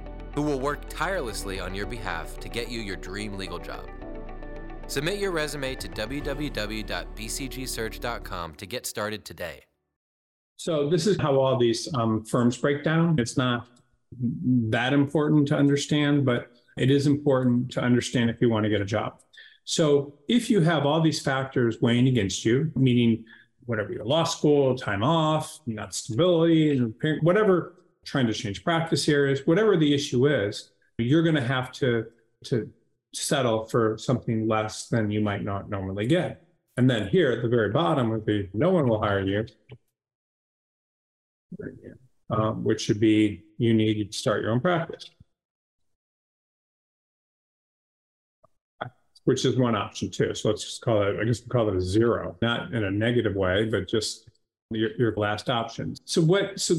who 0.33 0.41
will 0.41 0.59
work 0.59 0.79
tirelessly 0.89 1.59
on 1.59 1.75
your 1.75 1.85
behalf 1.85 2.39
to 2.39 2.49
get 2.49 2.69
you 2.69 2.79
your 2.79 2.95
dream 2.95 3.37
legal 3.37 3.59
job. 3.59 3.87
Submit 4.87 5.19
your 5.19 5.29
resume 5.31 5.75
to 5.75 5.87
www.bcgsearch.com 5.87 8.55
to 8.55 8.65
get 8.65 8.85
started 8.85 9.23
today. 9.23 9.61
So 10.57 10.89
this 10.89 11.07
is 11.07 11.17
how 11.19 11.39
all 11.39 11.57
these 11.57 11.87
um, 11.95 12.25
firms 12.25 12.57
break 12.57 12.83
down. 12.83 13.17
It's 13.17 13.37
not 13.37 13.67
that 14.19 14.91
important 14.93 15.47
to 15.47 15.55
understand, 15.55 16.25
but 16.25 16.51
it 16.77 16.91
is 16.91 17.07
important 17.07 17.71
to 17.71 17.81
understand 17.81 18.29
if 18.29 18.41
you 18.41 18.49
want 18.49 18.65
to 18.65 18.69
get 18.69 18.81
a 18.81 18.85
job. 18.85 19.21
So 19.63 20.19
if 20.27 20.49
you 20.49 20.61
have 20.61 20.85
all 20.85 21.01
these 21.01 21.21
factors 21.21 21.81
weighing 21.81 22.07
against 22.07 22.45
you, 22.45 22.71
meaning 22.75 23.23
whatever 23.65 23.93
your 23.93 24.05
law 24.05 24.23
school, 24.23 24.75
time 24.75 25.03
off, 25.03 25.59
not 25.65 25.93
stability, 25.93 26.79
whatever, 27.21 27.75
trying 28.05 28.27
to 28.27 28.33
change 28.33 28.63
practice 28.63 29.07
areas, 29.07 29.41
whatever 29.45 29.77
the 29.77 29.93
issue 29.93 30.27
is, 30.27 30.71
you're 30.97 31.23
going 31.23 31.35
to 31.35 31.41
have 31.41 31.71
to 31.71 32.05
to 32.45 32.71
settle 33.13 33.65
for 33.65 33.97
something 33.97 34.47
less 34.47 34.87
than 34.87 35.11
you 35.11 35.21
might 35.21 35.43
not 35.43 35.69
normally 35.69 36.07
get. 36.07 36.43
And 36.77 36.89
then 36.89 37.07
here 37.07 37.31
at 37.31 37.41
the 37.41 37.49
very 37.49 37.69
bottom 37.69 38.09
would 38.09 38.25
be 38.25 38.49
no 38.53 38.71
one 38.71 38.87
will 38.87 39.01
hire 39.01 39.21
you, 39.21 39.45
um, 42.29 42.63
which 42.63 42.81
should 42.81 42.99
be 42.99 43.43
you 43.57 43.73
need 43.73 44.11
to 44.11 44.17
start 44.17 44.41
your 44.41 44.51
own 44.51 44.61
practice. 44.61 45.11
which 49.25 49.45
is 49.45 49.57
one 49.57 49.75
option 49.75 50.09
too. 50.09 50.33
So 50.33 50.49
let's 50.49 50.63
just 50.63 50.81
call 50.81 51.03
it, 51.03 51.15
I 51.19 51.23
guess 51.23 51.41
we 51.41 51.47
call 51.47 51.69
it 51.69 51.75
a 51.75 51.81
zero, 51.81 52.35
not 52.41 52.73
in 52.73 52.83
a 52.83 52.91
negative 52.91 53.35
way, 53.35 53.65
but 53.65 53.87
just 53.87 54.27
your, 54.73 54.91
your 54.97 55.13
last 55.15 55.49
option. 55.49 55.95
So 56.05 56.21
what, 56.21 56.59
so, 56.59 56.75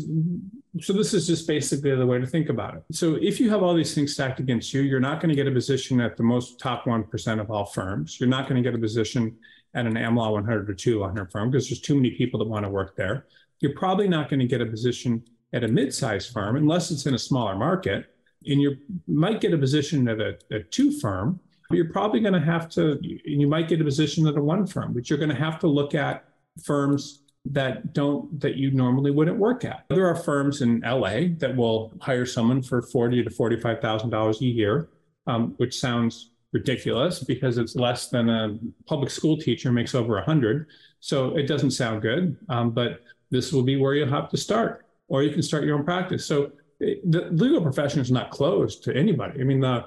so 0.80 0.92
this 0.92 1.14
is 1.14 1.26
just 1.26 1.46
basically 1.46 1.94
the 1.94 2.06
way 2.06 2.18
to 2.18 2.26
think 2.26 2.48
about 2.48 2.74
it. 2.76 2.82
So 2.92 3.16
if 3.20 3.40
you 3.40 3.50
have 3.50 3.62
all 3.62 3.74
these 3.74 3.94
things 3.94 4.14
stacked 4.14 4.40
against 4.40 4.72
you, 4.72 4.82
you're 4.82 5.00
not 5.00 5.20
going 5.20 5.28
to 5.30 5.34
get 5.34 5.46
a 5.46 5.50
position 5.50 6.00
at 6.00 6.16
the 6.16 6.22
most 6.22 6.58
top 6.58 6.84
1% 6.84 7.40
of 7.40 7.50
all 7.50 7.66
firms. 7.66 8.18
You're 8.20 8.28
not 8.28 8.48
going 8.48 8.62
to 8.62 8.68
get 8.68 8.76
a 8.76 8.80
position 8.80 9.36
at 9.74 9.86
an 9.86 9.94
AmLaw 9.94 10.32
100 10.32 10.68
or 10.68 10.74
200 10.74 11.32
firm 11.32 11.50
because 11.50 11.68
there's 11.68 11.80
too 11.80 11.94
many 11.94 12.10
people 12.10 12.38
that 12.38 12.48
want 12.48 12.64
to 12.64 12.70
work 12.70 12.96
there. 12.96 13.26
You're 13.60 13.74
probably 13.74 14.08
not 14.08 14.28
going 14.28 14.40
to 14.40 14.46
get 14.46 14.60
a 14.60 14.66
position 14.66 15.22
at 15.52 15.64
a 15.64 15.68
mid-sized 15.68 16.32
firm 16.32 16.56
unless 16.56 16.90
it's 16.90 17.06
in 17.06 17.14
a 17.14 17.18
smaller 17.18 17.56
market. 17.56 18.06
And 18.46 18.60
you 18.60 18.76
might 19.06 19.40
get 19.40 19.54
a 19.54 19.58
position 19.58 20.08
at 20.08 20.20
a, 20.20 20.36
a 20.50 20.60
two 20.64 20.98
firm 20.98 21.40
but 21.72 21.76
you're 21.76 21.88
probably 21.90 22.20
going 22.20 22.34
to 22.34 22.40
have 22.40 22.68
to, 22.68 22.98
you 23.00 23.46
might 23.46 23.66
get 23.66 23.80
a 23.80 23.84
position 23.84 24.26
at 24.26 24.36
a 24.36 24.42
one 24.42 24.66
firm, 24.66 24.92
but 24.92 25.08
you're 25.08 25.18
going 25.18 25.30
to 25.30 25.34
have 25.34 25.58
to 25.60 25.66
look 25.66 25.94
at 25.94 26.22
firms 26.62 27.21
that 27.44 27.92
don't, 27.92 28.40
that 28.40 28.56
you 28.56 28.70
normally 28.70 29.10
wouldn't 29.10 29.36
work 29.36 29.64
at. 29.64 29.84
There 29.88 30.06
are 30.06 30.14
firms 30.14 30.62
in 30.62 30.80
LA 30.80 31.34
that 31.38 31.54
will 31.54 31.92
hire 32.00 32.26
someone 32.26 32.62
for 32.62 32.82
forty 32.82 33.22
to 33.22 33.30
$45,000 33.30 34.40
a 34.40 34.44
year, 34.44 34.88
um, 35.26 35.54
which 35.56 35.78
sounds 35.78 36.30
ridiculous 36.52 37.20
because 37.20 37.58
it's 37.58 37.74
less 37.74 38.08
than 38.08 38.28
a 38.28 38.58
public 38.86 39.10
school 39.10 39.36
teacher 39.36 39.72
makes 39.72 39.94
over 39.94 40.18
a 40.18 40.24
hundred. 40.24 40.66
So 41.00 41.36
it 41.36 41.48
doesn't 41.48 41.72
sound 41.72 42.02
good, 42.02 42.36
um, 42.48 42.70
but 42.70 43.00
this 43.30 43.52
will 43.52 43.62
be 43.62 43.76
where 43.76 43.94
you'll 43.94 44.08
have 44.10 44.28
to 44.30 44.36
start, 44.36 44.86
or 45.08 45.22
you 45.22 45.32
can 45.32 45.42
start 45.42 45.64
your 45.64 45.76
own 45.76 45.84
practice. 45.84 46.24
So 46.24 46.52
it, 46.78 47.10
the 47.10 47.30
legal 47.30 47.60
profession 47.60 48.00
is 48.00 48.12
not 48.12 48.30
closed 48.30 48.84
to 48.84 48.94
anybody. 48.94 49.40
I 49.40 49.44
mean, 49.44 49.60
the 49.60 49.86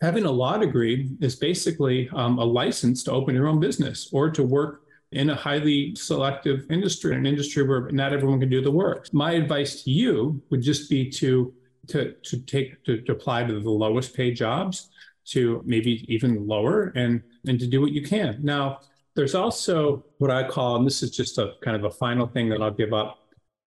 having 0.00 0.24
a 0.24 0.30
law 0.30 0.58
degree 0.58 1.10
is 1.20 1.34
basically 1.34 2.10
um, 2.12 2.38
a 2.38 2.44
license 2.44 3.02
to 3.04 3.12
open 3.12 3.34
your 3.34 3.48
own 3.48 3.58
business 3.58 4.10
or 4.12 4.30
to 4.30 4.42
work 4.42 4.83
in 5.14 5.30
a 5.30 5.34
highly 5.34 5.94
selective 5.94 6.70
industry, 6.70 7.14
an 7.14 7.24
industry 7.24 7.62
where 7.62 7.88
not 7.90 8.12
everyone 8.12 8.40
can 8.40 8.50
do 8.50 8.60
the 8.60 8.70
work. 8.70 9.12
My 9.12 9.32
advice 9.32 9.82
to 9.84 9.90
you 9.90 10.42
would 10.50 10.62
just 10.62 10.90
be 10.90 11.08
to 11.10 11.54
to 11.88 12.14
to 12.22 12.38
take 12.40 12.82
to, 12.84 13.00
to 13.02 13.12
apply 13.12 13.44
to 13.44 13.60
the 13.60 13.70
lowest 13.70 14.14
paid 14.14 14.36
jobs, 14.36 14.90
to 15.26 15.62
maybe 15.64 16.04
even 16.12 16.46
lower, 16.46 16.92
and 16.96 17.22
and 17.46 17.60
to 17.60 17.66
do 17.66 17.80
what 17.80 17.92
you 17.92 18.02
can. 18.02 18.38
Now, 18.42 18.80
there's 19.14 19.34
also 19.34 20.04
what 20.18 20.30
I 20.30 20.48
call, 20.48 20.76
and 20.76 20.86
this 20.86 21.02
is 21.02 21.10
just 21.10 21.38
a 21.38 21.54
kind 21.62 21.76
of 21.76 21.84
a 21.84 21.90
final 21.90 22.26
thing 22.26 22.48
that 22.48 22.60
I'll 22.60 22.70
give 22.70 22.92
up 22.92 23.18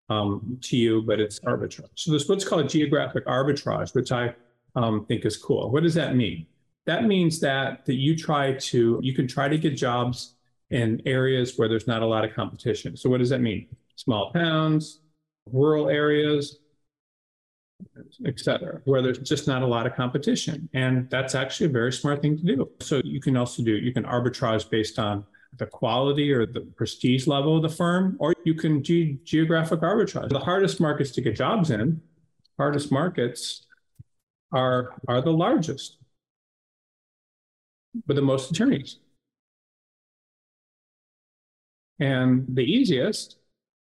um, 0.10 0.58
to 0.64 0.76
you, 0.78 1.02
but 1.02 1.20
it's 1.20 1.40
arbitrage. 1.42 1.90
So 1.96 2.12
there's 2.12 2.28
what's 2.28 2.46
called 2.46 2.68
geographic 2.70 3.26
arbitrage, 3.26 3.96
which 3.96 4.12
I 4.12 4.36
um, 4.76 5.06
think 5.06 5.26
is 5.26 5.38
cool. 5.38 5.72
What 5.72 5.84
does 5.84 5.94
that 5.94 6.16
mean? 6.16 6.46
That 6.86 7.06
means 7.06 7.40
that 7.40 7.86
that 7.86 7.96
you 7.96 8.18
try 8.18 8.54
to 8.54 9.00
you 9.02 9.14
can 9.14 9.28
try 9.28 9.48
to 9.48 9.58
get 9.58 9.72
jobs 9.72 10.37
in 10.70 11.02
areas 11.06 11.54
where 11.58 11.68
there's 11.68 11.88
not 11.88 12.02
a 12.02 12.06
lot 12.06 12.26
of 12.26 12.34
competition. 12.34 12.98
So 12.98 13.10
what 13.10 13.20
does 13.20 13.30
that 13.30 13.42
mean? 13.42 13.68
Small 13.96 14.32
towns, 14.32 15.00
rural 15.52 15.90
areas, 15.90 16.60
etc., 18.26 18.82
where 18.86 19.02
there's 19.02 19.20
just 19.20 19.48
not 19.48 19.62
a 19.62 19.68
lot 19.68 19.86
of 19.86 19.96
competition. 19.96 20.68
And 20.74 21.10
that's 21.10 21.36
actually 21.36 21.68
a 21.68 21.70
very 21.70 21.94
smart 21.94 22.22
thing 22.22 22.38
to 22.38 22.44
do. 22.44 22.70
So 22.80 23.02
you 23.04 23.22
can 23.22 23.38
also 23.38 23.64
do 23.64 23.72
you 23.72 23.94
can 23.94 24.04
arbitrage 24.04 24.70
based 24.70 25.00
on 25.00 25.26
the 25.58 25.66
quality 25.66 26.32
or 26.32 26.46
the 26.46 26.62
prestige 26.62 27.28
level 27.28 27.56
of 27.56 27.64
the 27.64 27.70
firm, 27.70 28.16
or 28.20 28.36
you 28.46 28.54
can 28.54 28.82
do 28.82 29.14
geographic 29.24 29.80
arbitrage. 29.82 30.30
The 30.30 30.40
hardest 30.40 30.80
markets 30.80 31.12
to 31.12 31.22
get 31.22 31.36
jobs 31.36 31.72
in, 31.72 32.02
hardest 32.58 32.92
markets 32.92 33.66
are, 34.52 34.96
are 35.08 35.22
the 35.22 35.32
largest 35.32 35.98
with 38.06 38.16
the 38.16 38.22
most 38.22 38.52
attorneys. 38.52 38.98
And 42.00 42.46
the 42.50 42.64
easiest 42.64 43.38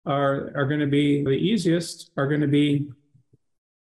are, 0.05 0.51
are 0.55 0.65
going 0.65 0.79
to 0.79 0.87
be, 0.87 1.23
the 1.23 1.31
easiest 1.31 2.11
are 2.17 2.27
going 2.27 2.41
to 2.41 2.47
be 2.47 2.87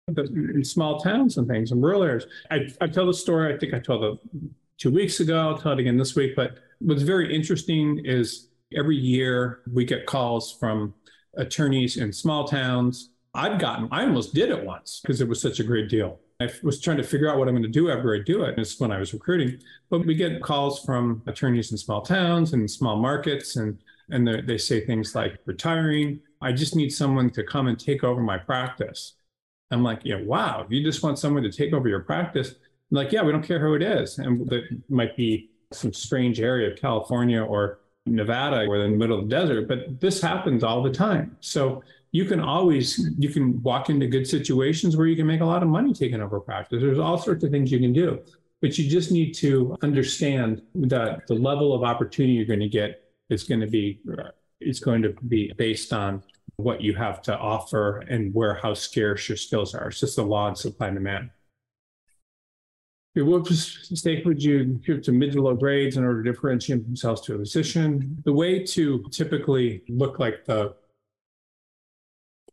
the, 0.07 0.23
in 0.23 0.63
small 0.63 0.99
towns 0.99 1.37
and 1.37 1.47
things 1.47 1.71
and 1.71 1.81
rural 1.81 2.03
areas. 2.03 2.25
I, 2.51 2.67
I 2.81 2.87
tell 2.87 3.05
the 3.05 3.13
story, 3.13 3.53
I 3.53 3.57
think 3.57 3.73
I 3.73 3.79
told 3.79 4.03
it 4.03 4.19
two 4.77 4.91
weeks 4.91 5.19
ago, 5.19 5.37
I'll 5.37 5.57
tell 5.57 5.73
it 5.73 5.79
again 5.79 5.97
this 5.97 6.15
week, 6.15 6.35
but 6.35 6.59
what's 6.79 7.03
very 7.03 7.33
interesting 7.33 8.01
is 8.05 8.49
every 8.75 8.95
year 8.95 9.61
we 9.71 9.85
get 9.85 10.05
calls 10.05 10.53
from 10.53 10.93
attorneys 11.37 11.97
in 11.97 12.11
small 12.11 12.47
towns. 12.47 13.11
I've 13.33 13.59
gotten, 13.59 13.87
I 13.91 14.03
almost 14.03 14.33
did 14.33 14.49
it 14.49 14.63
once 14.63 14.99
because 15.01 15.21
it 15.21 15.27
was 15.27 15.41
such 15.41 15.59
a 15.59 15.63
great 15.63 15.89
deal. 15.89 16.19
I 16.41 16.49
was 16.63 16.79
trying 16.79 16.97
to 16.97 17.03
figure 17.03 17.29
out 17.29 17.37
what 17.37 17.47
I'm 17.47 17.53
going 17.53 17.63
to 17.63 17.69
do 17.69 17.91
after 17.91 18.15
I 18.15 18.19
do 18.25 18.43
it. 18.43 18.49
And 18.49 18.59
it's 18.59 18.79
when 18.79 18.91
I 18.91 18.97
was 18.97 19.13
recruiting. 19.13 19.59
But 19.89 20.05
we 20.05 20.15
get 20.15 20.41
calls 20.41 20.83
from 20.85 21.21
attorneys 21.27 21.71
in 21.71 21.77
small 21.77 22.01
towns 22.01 22.53
and 22.53 22.69
small 22.71 22.95
markets, 22.95 23.57
and 23.57 23.77
and 24.11 24.27
they 24.47 24.57
say 24.57 24.85
things 24.85 25.15
like 25.15 25.39
retiring. 25.45 26.19
I 26.41 26.51
just 26.51 26.75
need 26.75 26.89
someone 26.89 27.29
to 27.31 27.43
come 27.43 27.67
and 27.67 27.79
take 27.79 28.03
over 28.03 28.21
my 28.21 28.37
practice. 28.37 29.13
I'm 29.71 29.83
like, 29.83 30.01
yeah, 30.03 30.21
wow. 30.21 30.65
You 30.69 30.83
just 30.83 31.03
want 31.03 31.19
someone 31.19 31.43
to 31.43 31.51
take 31.51 31.73
over 31.73 31.87
your 31.87 31.99
practice? 32.01 32.49
I'm 32.49 32.97
like, 32.97 33.11
yeah, 33.11 33.21
we 33.21 33.31
don't 33.31 33.43
care 33.43 33.59
who 33.59 33.75
it 33.75 33.83
is, 33.83 34.17
and 34.17 34.47
that 34.49 34.63
might 34.89 35.15
be 35.15 35.51
some 35.71 35.93
strange 35.93 36.39
area 36.39 36.71
of 36.71 36.79
California 36.79 37.43
or 37.43 37.79
Nevada, 38.05 38.65
or 38.65 38.83
in 38.83 38.91
the 38.91 38.97
middle 38.97 39.19
of 39.19 39.29
the 39.29 39.35
desert. 39.35 39.67
But 39.67 39.99
this 39.99 40.19
happens 40.21 40.63
all 40.63 40.81
the 40.81 40.91
time. 40.91 41.37
So 41.41 41.83
you 42.11 42.25
can 42.25 42.39
always 42.39 43.09
you 43.17 43.29
can 43.29 43.61
walk 43.61 43.89
into 43.89 44.07
good 44.07 44.27
situations 44.27 44.97
where 44.97 45.07
you 45.07 45.15
can 45.15 45.27
make 45.27 45.41
a 45.41 45.45
lot 45.45 45.61
of 45.61 45.69
money 45.69 45.93
taking 45.93 46.21
over 46.21 46.39
practice 46.39 46.81
there's 46.81 46.99
all 46.99 47.17
sorts 47.17 47.43
of 47.43 47.51
things 47.51 47.71
you 47.71 47.79
can 47.79 47.93
do 47.93 48.19
but 48.61 48.77
you 48.77 48.89
just 48.89 49.11
need 49.11 49.33
to 49.33 49.75
understand 49.81 50.61
that 50.75 51.25
the 51.27 51.33
level 51.33 51.73
of 51.73 51.83
opportunity 51.83 52.33
you're 52.33 52.45
going 52.45 52.59
to 52.59 52.67
get 52.67 53.08
is 53.29 53.43
going 53.43 53.61
to 53.61 53.67
be 53.67 53.99
it's 54.59 54.79
going 54.79 55.01
to 55.01 55.09
be 55.27 55.53
based 55.57 55.93
on 55.93 56.21
what 56.57 56.81
you 56.81 56.93
have 56.93 57.21
to 57.21 57.37
offer 57.37 57.99
and 58.09 58.33
where 58.33 58.55
how 58.55 58.73
scarce 58.73 59.29
your 59.29 59.37
skills 59.37 59.73
are 59.73 59.87
it's 59.87 59.99
just 59.99 60.15
the 60.15 60.23
law 60.23 60.49
of 60.49 60.57
supply 60.57 60.87
and 60.87 60.97
demand 60.97 61.29
what 63.15 63.49
mistake 63.49 64.25
would 64.25 64.41
you 64.41 64.79
give 64.85 65.01
to 65.03 65.11
mid 65.11 65.33
to 65.33 65.41
low 65.41 65.55
grades 65.55 65.97
in 65.97 66.03
order 66.03 66.23
to 66.23 66.31
differentiate 66.31 66.85
themselves 66.85 67.21
to 67.21 67.35
a 67.35 67.39
position? 67.39 68.17
The 68.23 68.33
way 68.33 68.63
to 68.65 69.05
typically 69.11 69.83
look 69.89 70.19
like 70.19 70.45
the 70.45 70.75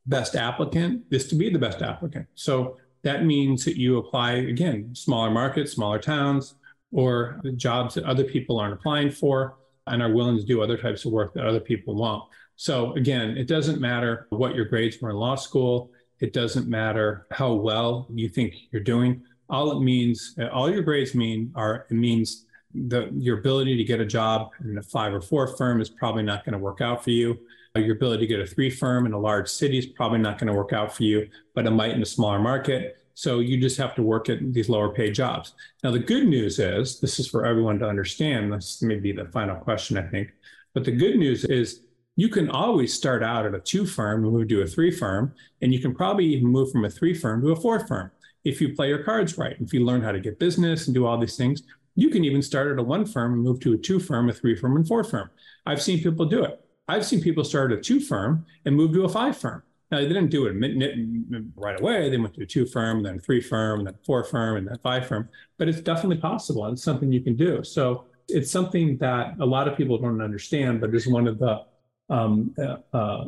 best 0.06 0.37
applicant 0.37 1.04
is 1.11 1.28
to 1.28 1.35
be 1.35 1.50
the 1.50 1.59
best 1.59 1.83
applicant. 1.83 2.26
So 2.35 2.78
that 3.02 3.25
means 3.25 3.64
that 3.64 3.76
you 3.76 3.99
apply 3.99 4.33
again, 4.33 4.95
smaller 4.95 5.30
markets, 5.30 5.73
smaller 5.73 5.99
towns, 5.99 6.54
or 6.92 7.40
the 7.42 7.52
jobs 7.52 7.95
that 7.95 8.04
other 8.04 8.25
people 8.25 8.59
aren't 8.59 8.75
applying 8.75 9.11
for 9.11 9.56
and 9.87 10.02
are 10.02 10.12
willing 10.12 10.37
to 10.37 10.45
do 10.45 10.62
other 10.62 10.76
types 10.76 11.05
of 11.05 11.12
work 11.12 11.35
that 11.35 11.47
other 11.47 11.61
people 11.61 11.95
won't. 11.95 12.25
So 12.57 12.93
again, 12.95 13.37
it 13.37 13.47
doesn't 13.47 13.81
matter 13.81 14.26
what 14.31 14.55
your 14.55 14.64
grades 14.64 15.00
were 15.00 15.11
in 15.11 15.16
law 15.16 15.35
school. 15.37 15.90
It 16.21 16.33
doesn't 16.33 16.69
matter 16.69 17.26
how 17.31 17.52
well 17.52 18.09
you 18.11 18.28
think 18.28 18.55
you're 18.71 18.83
doing. 18.83 19.23
All 19.49 19.71
it 19.76 19.81
means, 19.81 20.37
all 20.52 20.71
your 20.71 20.83
grades 20.83 21.14
mean 21.14 21.52
are 21.55 21.87
it 21.90 21.95
means 21.95 22.47
that 22.88 23.12
your 23.14 23.38
ability 23.38 23.76
to 23.76 23.85
get 23.85 24.00
a 24.00 24.07
job 24.07 24.50
in 24.64 24.76
a 24.78 24.83
five 24.83 25.14
or 25.14 25.21
four 25.21 25.47
firm 25.57 25.81
is 25.81 25.88
probably 25.88 26.23
not 26.23 26.45
going 26.45 26.55
to 26.55 26.59
work 26.59 26.81
out 26.81 27.05
for 27.05 27.11
you. 27.11 27.38
Your 27.75 27.95
ability 27.95 28.26
to 28.26 28.26
get 28.26 28.40
a 28.40 28.47
three 28.47 28.71
firm 28.71 29.05
in 29.05 29.12
a 29.12 29.19
large 29.19 29.49
city 29.49 29.76
is 29.78 29.87
probably 29.87 30.19
not 30.19 30.38
going 30.38 30.49
to 30.49 30.55
work 30.55 30.73
out 30.73 30.97
for 30.97 31.02
you, 31.02 31.28
but 31.55 31.66
it 31.66 31.71
might 31.71 31.90
in 31.90 32.00
a 32.00 32.07
smaller 32.07 32.38
market. 32.38 32.97
So 33.16 33.40
you 33.40 33.58
just 33.58 33.78
have 33.78 33.94
to 33.94 34.02
work 34.02 34.28
at 34.28 34.52
these 34.52 34.68
lower 34.68 34.90
paid 34.90 35.14
jobs. 35.14 35.54
Now, 35.82 35.90
the 35.90 35.99
good 35.99 36.28
news 36.28 36.58
is 36.58 37.00
this 37.00 37.18
is 37.18 37.26
for 37.26 37.46
everyone 37.46 37.78
to 37.78 37.88
understand. 37.88 38.52
This 38.52 38.82
may 38.82 38.96
be 38.96 39.11
the 39.11 39.25
final 39.25 39.56
question, 39.56 39.96
I 39.96 40.02
think. 40.02 40.32
But 40.75 40.85
the 40.85 40.92
good 40.92 41.16
news 41.16 41.46
is 41.46 41.80
you 42.16 42.28
can 42.28 42.50
always 42.50 42.92
start 42.92 43.23
out 43.23 43.46
at 43.46 43.54
a 43.54 43.61
two 43.61 43.87
firm 43.87 44.23
and 44.23 44.35
move 44.35 44.49
to 44.49 44.61
a 44.61 44.66
three 44.66 44.90
firm, 44.90 45.35
and 45.62 45.73
you 45.73 45.80
can 45.80 45.94
probably 45.94 46.26
even 46.26 46.49
move 46.49 46.70
from 46.70 46.85
a 46.85 46.90
three 46.90 47.14
firm 47.14 47.40
to 47.40 47.52
a 47.52 47.56
four 47.56 47.87
firm 47.87 48.11
if 48.44 48.61
you 48.61 48.75
play 48.75 48.88
your 48.88 49.02
cards 49.02 49.38
right. 49.38 49.56
If 49.61 49.73
you 49.73 49.82
learn 49.82 50.02
how 50.02 50.12
to 50.12 50.20
get 50.20 50.38
business 50.38 50.87
and 50.87 50.94
do 50.94 51.06
all 51.06 51.16
these 51.16 51.38
things, 51.38 51.62
you 51.94 52.11
can 52.11 52.23
even 52.23 52.42
start 52.42 52.70
at 52.70 52.78
a 52.78 52.82
one 52.82 53.06
firm 53.06 53.32
and 53.32 53.42
move 53.42 53.61
to 53.61 53.73
a 53.73 53.78
two 53.78 53.99
firm, 53.99 54.28
a 54.28 54.32
three 54.35 54.54
firm, 54.54 54.76
and 54.76 54.87
four 54.87 55.02
firm. 55.02 55.30
I've 55.64 55.80
seen 55.80 56.02
people 56.02 56.26
do 56.26 56.44
it. 56.44 56.62
I've 56.87 57.06
seen 57.06 57.23
people 57.23 57.44
start 57.44 57.73
at 57.73 57.78
a 57.78 57.80
two 57.80 57.99
firm 57.99 58.44
and 58.66 58.76
move 58.76 58.92
to 58.92 59.04
a 59.04 59.08
five 59.08 59.38
firm. 59.38 59.62
Now 59.90 59.99
they 59.99 60.09
didn't 60.09 60.28
do 60.28 60.47
it 60.47 61.45
right 61.55 61.81
away. 61.81 62.11
They 62.11 62.16
went 62.16 62.35
to 62.35 62.47
two 62.47 62.66
firm, 62.66 63.02
then 63.02 63.21
three 63.21 63.40
firm, 63.40 63.85
then 63.85 63.95
four 64.05 64.25
firm, 64.25 64.57
and 64.57 64.66
then 64.66 64.78
five 64.83 65.07
firm. 65.07 65.28
But 65.59 65.69
it's 65.69 65.81
definitely 65.81 66.19
possible. 66.19 66.64
And 66.64 66.73
it's 66.73 66.83
something 66.83 67.12
you 67.12 67.21
can 67.21 67.37
do. 67.37 67.62
So 67.62 68.07
it's 68.28 68.50
something 68.50 68.99
that 68.99 69.37
a 69.38 69.47
lot 69.47 69.69
of 69.69 69.76
people 69.76 69.99
don't 69.99 70.21
understand, 70.21 70.81
but 70.81 70.95
is 70.95 71.07
one 71.07 71.28
of 71.28 71.38
the 71.38 71.62
um, 72.09 72.55
uh, 72.59 72.76
uh, 72.93 73.25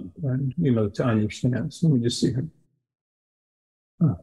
you 0.56 0.72
know, 0.72 0.88
to 0.88 1.04
understand. 1.04 1.72
So 1.72 1.88
let 1.88 1.96
me 1.96 2.02
just 2.02 2.20
see 2.20 2.28
here. 2.28 2.48
Huh. 4.00 4.14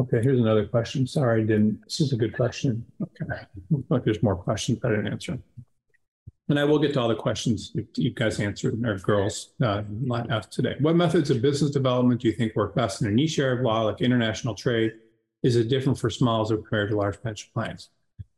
Okay, 0.00 0.20
here's 0.22 0.38
another 0.38 0.66
question. 0.66 1.06
Sorry, 1.06 1.42
I 1.42 1.44
didn't. 1.44 1.80
This 1.84 2.00
is 2.00 2.12
a 2.12 2.16
good 2.16 2.36
question. 2.36 2.84
Okay, 3.02 3.42
like 3.88 4.04
there's 4.04 4.22
more 4.22 4.36
questions 4.36 4.78
I 4.84 4.90
didn't 4.90 5.08
answer. 5.08 5.38
And 6.48 6.58
I 6.58 6.64
will 6.64 6.78
get 6.78 6.94
to 6.94 7.00
all 7.00 7.08
the 7.08 7.14
questions 7.14 7.72
you 7.96 8.10
guys 8.10 8.40
answered, 8.40 8.82
or 8.84 8.96
girls, 8.98 9.50
uh, 9.62 9.82
asked 10.30 10.52
today. 10.52 10.76
What 10.80 10.96
methods 10.96 11.28
of 11.30 11.42
business 11.42 11.70
development 11.70 12.22
do 12.22 12.28
you 12.28 12.34
think 12.34 12.56
work 12.56 12.74
best 12.74 13.02
in 13.02 13.08
a 13.08 13.10
niche 13.10 13.38
area 13.38 13.56
of 13.56 13.62
law 13.62 13.82
like 13.82 14.00
international 14.00 14.54
trade? 14.54 14.92
Is 15.42 15.56
it 15.56 15.68
different 15.68 15.98
for 15.98 16.08
smalls 16.08 16.50
compared 16.50 16.90
to 16.90 16.96
large 16.96 17.22
pension 17.22 17.50
plans? 17.52 17.90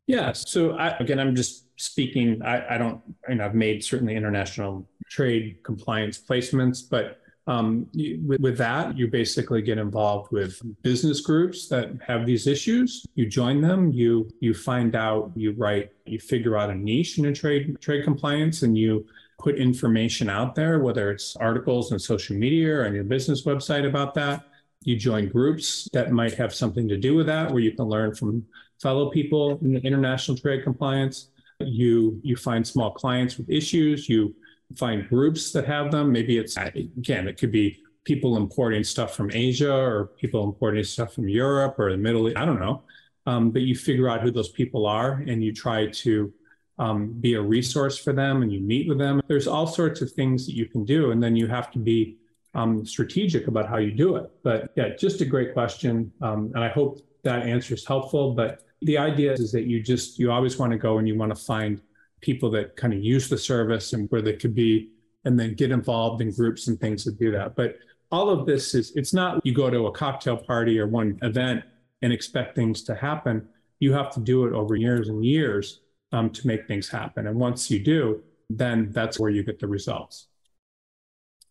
Yeah. 0.07 0.33
So 0.33 0.73
I, 0.73 0.97
again, 0.99 1.21
I'm 1.21 1.37
just 1.37 1.67
speaking. 1.81 2.43
I, 2.43 2.75
I 2.75 2.79
don't, 2.79 3.01
you 3.29 3.37
know, 3.37 3.45
I've 3.45 3.55
made 3.55 3.85
certainly 3.85 4.17
international 4.17 4.89
trade 5.09 5.59
compliance 5.63 6.19
placements, 6.19 6.83
but 6.89 7.20
um, 7.51 7.89
with, 8.27 8.41
with, 8.41 8.59
that, 8.59 8.97
you 8.97 9.09
basically 9.09 9.61
get 9.61 9.77
involved 9.77 10.31
with 10.31 10.61
business 10.83 11.21
groups 11.21 11.67
that 11.69 11.91
have 12.07 12.25
these 12.25 12.47
issues. 12.47 13.05
You 13.17 13.27
join 13.27 13.61
them. 13.61 13.91
You 13.91 14.31
you 14.41 14.55
find 14.55 14.95
out. 14.95 15.33
You 15.35 15.53
write. 15.53 15.91
You 16.07 16.21
figure 16.21 16.57
out 16.57 16.71
a 16.71 16.75
niche 16.75 17.19
in 17.19 17.25
a 17.27 17.33
trade 17.33 17.77
trade 17.81 18.05
compliance, 18.05 18.63
and 18.63 18.79
you 18.79 19.05
put 19.41 19.57
information 19.57 20.31
out 20.31 20.55
there, 20.55 20.79
whether 20.79 21.11
it's 21.11 21.35
articles 21.37 21.93
on 21.93 21.99
social 21.99 22.37
media 22.37 22.77
or 22.77 22.87
on 22.87 22.95
your 22.95 23.05
business 23.05 23.45
website 23.45 23.89
about 23.89 24.15
that. 24.15 24.45
You 24.85 24.97
join 24.97 25.29
groups 25.29 25.89
that 25.93 26.13
might 26.13 26.35
have 26.35 26.55
something 26.55 26.87
to 26.89 26.97
do 26.97 27.17
with 27.17 27.27
that, 27.27 27.51
where 27.51 27.63
you 27.63 27.73
can 27.73 27.87
learn 27.87 28.15
from 28.15 28.47
fellow 28.81 29.11
people 29.11 29.59
in 29.63 29.77
international 29.79 30.37
trade 30.37 30.63
compliance. 30.63 31.31
You 31.59 32.21
you 32.23 32.37
find 32.37 32.65
small 32.65 32.93
clients 32.93 33.39
with 33.39 33.51
issues. 33.51 34.09
You 34.09 34.37
find 34.77 35.09
groups 35.09 35.53
that 35.53 35.67
have 35.67 35.91
them. 35.91 36.13
Maybe 36.13 36.39
it's 36.39 36.57
again, 36.57 37.29
it 37.29 37.39
could 37.39 37.53
be 37.53 37.81
people 38.05 38.37
importing 38.37 38.85
stuff 38.85 39.15
from 39.15 39.31
Asia 39.33 39.75
or 39.75 40.07
people 40.19 40.45
importing 40.45 40.85
stuff 40.85 41.15
from 41.15 41.29
Europe 41.29 41.79
or 41.79 41.91
the 41.91 41.99
Middle 41.99 42.29
East. 42.29 42.37
I 42.37 42.45
don't 42.45 42.61
know. 42.61 42.83
Um, 43.27 43.51
but 43.51 43.63
you 43.63 43.77
figure 43.77 44.09
out 44.09 44.23
who 44.23 44.31
those 44.31 44.49
people 44.49 44.87
are 44.87 45.23
and 45.27 45.45
you 45.45 45.53
try 45.53 45.87
to 45.87 46.33
um, 46.79 47.13
be 47.21 47.35
a 47.35 47.41
resource 47.41 47.99
for 47.99 48.13
them 48.13 48.43
and 48.43 48.51
you 48.51 48.61
meet 48.61 48.89
with 48.89 48.99
them. 48.99 49.21
There's 49.29 49.47
all 49.47 49.67
sorts 49.67 50.01
of 50.01 50.11
things 50.13 50.47
that 50.47 50.55
you 50.55 50.67
can 50.67 50.85
do. 50.85 51.11
And 51.11 51.23
then 51.23 51.37
you 51.37 51.47
have 51.47 51.71
to 51.73 51.79
be 51.79 52.17
um, 52.55 52.85
strategic 52.87 53.47
about 53.49 53.69
how 53.69 53.77
you 53.77 53.93
do 53.93 54.17
it. 54.17 54.31
But 54.43 54.73
yeah, 54.77 54.97
just 54.99 55.21
a 55.21 55.27
great 55.27 55.53
question. 55.53 56.11
Um, 56.23 56.51
and 56.55 56.65
I 56.65 56.69
hope 56.69 57.01
that 57.23 57.43
answer 57.43 57.75
is 57.75 57.87
helpful. 57.87 58.33
But 58.33 58.65
the 58.83 58.97
idea 58.97 59.35
is 59.35 59.53
that 59.53 59.65
you 59.65 59.83
just 59.83 60.19
you 60.19 60.33
always 60.33 60.59
want 60.59 60.73
to 60.73 60.79
go 60.79 60.99
and 60.99 61.07
you 61.07 61.17
want 61.17 61.35
to 61.35 61.41
find 61.41 61.81
people 62.21 62.51
that 62.51 62.77
kind 62.77 62.93
of 62.93 63.03
use 63.03 63.29
the 63.29 63.39
service 63.39 63.93
and 63.93 64.11
where 64.11 64.23
they 64.23 64.35
could 64.35 64.55
be 64.55 64.91
and 65.25 65.39
then 65.39 65.55
get 65.55 65.71
involved 65.71 66.23
in 66.23 66.31
groups 66.33 66.69
and 66.69 66.81
things 66.81 67.05
that 67.05 67.19
do 67.19 67.31
that 67.31 67.57
but 67.57 67.77
all 68.11 68.29
of 68.31 68.47
this 68.47 68.75
is 68.75 68.93
it's 68.97 69.15
not 69.15 69.45
you 69.45 69.55
go 69.55 69.71
to 69.71 69.87
a 69.87 69.93
cocktail 69.93 70.37
party 70.37 70.79
or 70.79 70.87
one 70.87 71.19
event 71.23 71.63
and 72.03 72.13
expect 72.13 72.55
things 72.55 72.83
to 72.83 72.95
happen 72.95 73.47
you 73.79 73.93
have 73.93 74.11
to 74.11 74.21
do 74.21 74.45
it 74.47 74.53
over 74.53 74.77
years 74.77 75.09
and 75.09 75.25
years 75.25 75.81
um, 76.13 76.31
to 76.31 76.47
make 76.47 76.67
things 76.67 76.89
happen 76.89 77.27
and 77.27 77.37
once 77.39 77.71
you 77.71 77.79
do 77.79 78.23
then 78.49 78.91
that's 78.91 79.21
where 79.21 79.31
you 79.31 79.43
get 79.43 79.59
the 79.59 79.67
results 79.67 80.27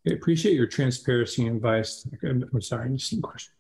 I 0.08 0.14
appreciate 0.14 0.56
your 0.56 0.68
transparency 0.68 1.46
and 1.46 1.58
advice. 1.58 2.08
I'm 2.24 2.62
sorry, 2.62 2.90
just 2.96 3.14
a 3.14 3.22
question. 3.22 3.54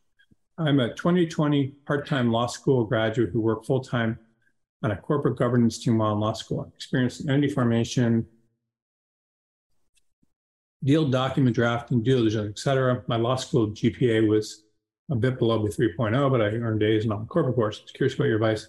I'm 0.58 0.80
a 0.80 0.94
2020 0.94 1.68
part-time 1.86 2.32
law 2.32 2.48
school 2.48 2.86
graduate 2.86 3.30
who 3.32 3.42
worked 3.42 3.66
full-time 3.66 4.18
on 4.84 4.92
a 4.92 4.98
corporate 4.98 5.38
governance 5.38 5.84
team 5.84 5.98
while 5.98 6.14
in 6.14 6.20
law 6.20 6.34
school. 6.34 6.72
Experience 6.76 7.20
in 7.20 7.30
entity 7.30 7.54
formation, 7.54 8.26
deal 10.84 11.10
document 11.10 11.56
drafting, 11.56 12.02
due 12.02 12.16
diligence, 12.16 12.60
et 12.60 12.60
cetera. 12.60 13.04
My 13.08 13.18
law 13.18 13.36
school 13.36 13.72
GPA 13.72 14.28
was 14.28 14.64
a 15.12 15.16
bit 15.16 15.38
below 15.38 15.66
the 15.66 15.70
3.0, 15.70 16.32
but 16.32 16.42
I 16.42 16.46
earned 16.46 16.84
A's 16.84 17.06
in 17.06 17.12
all 17.12 17.20
the 17.20 17.26
corporate 17.26 17.56
courses. 17.56 17.92
Curious 17.92 18.16
about 18.16 18.26
your 18.26 18.36
advice. 18.36 18.68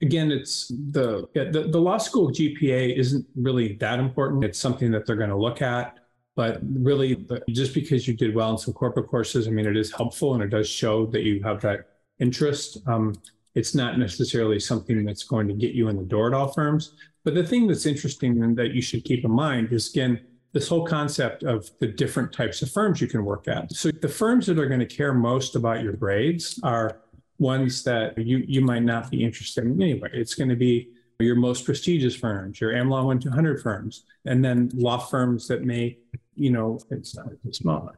Again, 0.00 0.30
it's 0.30 0.68
the, 0.68 1.28
yeah, 1.34 1.50
the 1.50 1.62
the 1.62 1.80
law 1.80 1.98
school 1.98 2.30
GPA 2.30 2.96
isn't 2.96 3.26
really 3.34 3.72
that 3.76 3.98
important. 3.98 4.44
It's 4.44 4.58
something 4.58 4.92
that 4.92 5.06
they're 5.06 5.16
going 5.16 5.30
to 5.30 5.36
look 5.36 5.60
at. 5.60 5.98
But 6.36 6.60
really, 6.62 7.26
just 7.48 7.74
because 7.74 8.06
you 8.06 8.14
did 8.14 8.32
well 8.32 8.52
in 8.52 8.58
some 8.58 8.72
corporate 8.72 9.08
courses, 9.08 9.48
I 9.48 9.50
mean, 9.50 9.66
it 9.66 9.76
is 9.76 9.92
helpful 9.92 10.34
and 10.34 10.42
it 10.42 10.50
does 10.50 10.68
show 10.68 11.04
that 11.06 11.22
you 11.22 11.42
have 11.42 11.60
that 11.62 11.97
interest. 12.20 12.78
Um, 12.86 13.14
it's 13.54 13.74
not 13.74 13.98
necessarily 13.98 14.60
something 14.60 15.04
that's 15.04 15.24
going 15.24 15.48
to 15.48 15.54
get 15.54 15.74
you 15.74 15.88
in 15.88 15.96
the 15.96 16.04
door 16.04 16.28
at 16.28 16.34
all 16.34 16.48
firms. 16.52 16.92
But 17.24 17.34
the 17.34 17.44
thing 17.44 17.66
that's 17.66 17.86
interesting 17.86 18.42
and 18.42 18.56
that 18.56 18.72
you 18.72 18.80
should 18.82 19.04
keep 19.04 19.24
in 19.24 19.30
mind 19.30 19.72
is, 19.72 19.90
again, 19.90 20.20
this 20.52 20.68
whole 20.68 20.86
concept 20.86 21.42
of 21.42 21.70
the 21.78 21.86
different 21.86 22.32
types 22.32 22.62
of 22.62 22.70
firms 22.70 23.00
you 23.00 23.06
can 23.06 23.24
work 23.24 23.48
at. 23.48 23.72
So 23.72 23.90
the 23.90 24.08
firms 24.08 24.46
that 24.46 24.58
are 24.58 24.66
going 24.66 24.80
to 24.80 24.86
care 24.86 25.12
most 25.12 25.56
about 25.56 25.82
your 25.82 25.92
grades 25.92 26.58
are 26.62 27.00
ones 27.38 27.84
that 27.84 28.18
you 28.18 28.38
you 28.48 28.60
might 28.60 28.82
not 28.82 29.10
be 29.10 29.22
interested 29.22 29.64
in 29.64 29.80
anyway. 29.80 30.08
It's 30.12 30.34
going 30.34 30.48
to 30.48 30.56
be 30.56 30.88
your 31.20 31.36
most 31.36 31.64
prestigious 31.64 32.14
firms, 32.14 32.60
your 32.60 32.72
AmLaw 32.72 33.04
1 33.04 33.20
200 33.20 33.60
firms, 33.60 34.04
and 34.24 34.44
then 34.44 34.70
law 34.74 34.98
firms 34.98 35.48
that 35.48 35.64
may 35.64 35.98
you 36.38 36.50
know, 36.50 36.78
it's 36.90 37.16
not 37.16 37.26
small. 37.50 37.90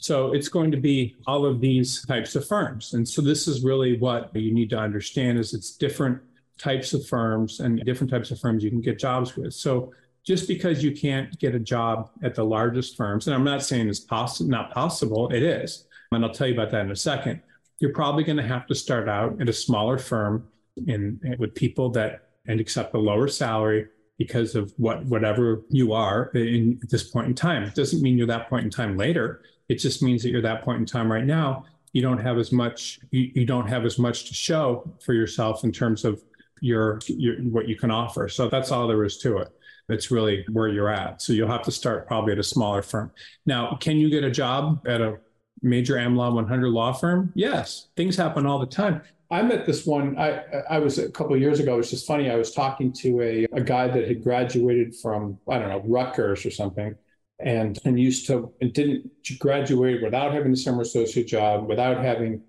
So 0.00 0.32
it's 0.32 0.48
going 0.48 0.70
to 0.70 0.76
be 0.76 1.16
all 1.26 1.44
of 1.44 1.60
these 1.60 2.04
types 2.06 2.36
of 2.36 2.46
firms. 2.46 2.94
And 2.94 3.06
so 3.06 3.20
this 3.20 3.48
is 3.48 3.64
really 3.64 3.98
what 3.98 4.34
you 4.34 4.52
need 4.54 4.70
to 4.70 4.78
understand 4.78 5.38
is 5.38 5.54
it's 5.54 5.72
different 5.72 6.20
types 6.56 6.92
of 6.92 7.06
firms 7.06 7.60
and 7.60 7.84
different 7.84 8.10
types 8.10 8.30
of 8.30 8.38
firms 8.38 8.62
you 8.62 8.70
can 8.70 8.80
get 8.80 8.98
jobs 8.98 9.36
with. 9.36 9.54
So 9.54 9.92
just 10.24 10.46
because 10.46 10.84
you 10.84 10.92
can't 10.92 11.36
get 11.38 11.54
a 11.54 11.58
job 11.58 12.10
at 12.22 12.34
the 12.34 12.44
largest 12.44 12.96
firms, 12.96 13.26
and 13.26 13.34
I'm 13.34 13.44
not 13.44 13.62
saying 13.62 13.88
it's 13.88 14.00
possible, 14.00 14.50
not 14.50 14.72
possible, 14.72 15.28
it 15.30 15.42
is. 15.42 15.86
And 16.12 16.24
I'll 16.24 16.32
tell 16.32 16.46
you 16.46 16.54
about 16.54 16.70
that 16.70 16.84
in 16.84 16.90
a 16.90 16.96
second. 16.96 17.40
You're 17.78 17.92
probably 17.92 18.24
going 18.24 18.36
to 18.36 18.42
have 18.42 18.66
to 18.68 18.74
start 18.74 19.08
out 19.08 19.40
at 19.40 19.48
a 19.48 19.52
smaller 19.52 19.98
firm 19.98 20.48
in 20.86 21.36
with 21.38 21.54
people 21.54 21.90
that 21.90 22.28
and 22.46 22.60
accept 22.60 22.94
a 22.94 22.98
lower 22.98 23.28
salary 23.28 23.88
because 24.16 24.54
of 24.54 24.72
what 24.78 25.04
whatever 25.06 25.62
you 25.68 25.92
are 25.92 26.30
in 26.34 26.78
at 26.82 26.90
this 26.90 27.04
point 27.04 27.28
in 27.28 27.34
time. 27.34 27.62
It 27.62 27.74
doesn't 27.74 28.02
mean 28.02 28.18
you're 28.18 28.26
that 28.26 28.48
point 28.48 28.64
in 28.64 28.70
time 28.70 28.96
later. 28.96 29.42
It 29.68 29.76
just 29.76 30.02
means 30.02 30.22
that 30.22 30.30
you're 30.30 30.42
that 30.42 30.62
point 30.62 30.80
in 30.80 30.86
time 30.86 31.10
right 31.10 31.24
now. 31.24 31.64
You 31.92 32.02
don't 32.02 32.18
have 32.18 32.38
as 32.38 32.52
much. 32.52 33.00
You, 33.10 33.30
you 33.34 33.46
don't 33.46 33.66
have 33.66 33.84
as 33.84 33.98
much 33.98 34.26
to 34.28 34.34
show 34.34 34.90
for 35.00 35.14
yourself 35.14 35.64
in 35.64 35.72
terms 35.72 36.04
of 36.04 36.22
your, 36.60 37.00
your 37.06 37.36
what 37.36 37.68
you 37.68 37.76
can 37.76 37.90
offer. 37.90 38.28
So 38.28 38.48
that's 38.48 38.70
all 38.70 38.86
there 38.86 39.04
is 39.04 39.18
to 39.18 39.38
it. 39.38 39.48
It's 39.88 40.10
really 40.10 40.44
where 40.52 40.68
you're 40.68 40.90
at. 40.90 41.22
So 41.22 41.32
you'll 41.32 41.50
have 41.50 41.62
to 41.62 41.72
start 41.72 42.06
probably 42.06 42.32
at 42.32 42.38
a 42.38 42.42
smaller 42.42 42.82
firm. 42.82 43.10
Now, 43.46 43.76
can 43.80 43.96
you 43.96 44.10
get 44.10 44.22
a 44.22 44.30
job 44.30 44.86
at 44.86 45.00
a 45.00 45.18
major 45.62 45.94
AmLaw 45.94 46.34
100 46.34 46.68
law 46.68 46.92
firm? 46.92 47.32
Yes, 47.34 47.88
things 47.96 48.16
happen 48.16 48.44
all 48.44 48.58
the 48.58 48.66
time. 48.66 49.02
I 49.30 49.42
met 49.42 49.66
this 49.66 49.84
one. 49.86 50.18
I 50.18 50.42
I 50.70 50.78
was 50.78 50.98
a 50.98 51.10
couple 51.10 51.36
years 51.36 51.60
ago. 51.60 51.74
It 51.74 51.78
was 51.78 51.90
just 51.90 52.06
funny. 52.06 52.30
I 52.30 52.36
was 52.36 52.52
talking 52.52 52.92
to 52.94 53.20
a, 53.20 53.44
a 53.52 53.60
guy 53.60 53.88
that 53.88 54.08
had 54.08 54.22
graduated 54.22 54.96
from 54.96 55.38
I 55.48 55.58
don't 55.58 55.68
know 55.68 55.82
Rutgers 55.86 56.46
or 56.46 56.50
something, 56.50 56.94
and 57.40 57.78
and 57.84 57.98
used 57.98 58.26
to 58.26 58.52
and 58.60 58.72
didn't 58.72 59.10
graduate 59.38 60.02
without 60.02 60.32
having 60.32 60.52
a 60.52 60.56
summer 60.56 60.82
associate 60.82 61.26
job, 61.26 61.68
without 61.68 62.02
having 62.02 62.42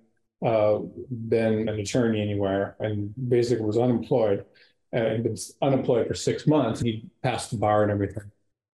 uh, 0.45 0.79
been 1.27 1.67
an 1.69 1.79
attorney 1.79 2.21
anywhere, 2.21 2.75
and 2.79 3.13
basically 3.29 3.65
was 3.65 3.77
unemployed. 3.77 4.45
And 4.91 5.23
been 5.23 5.37
unemployed 5.61 6.07
for 6.07 6.15
six 6.15 6.47
months. 6.47 6.81
He 6.81 7.05
passed 7.21 7.51
the 7.51 7.57
bar 7.57 7.83
and 7.83 7.91
everything. 7.91 8.23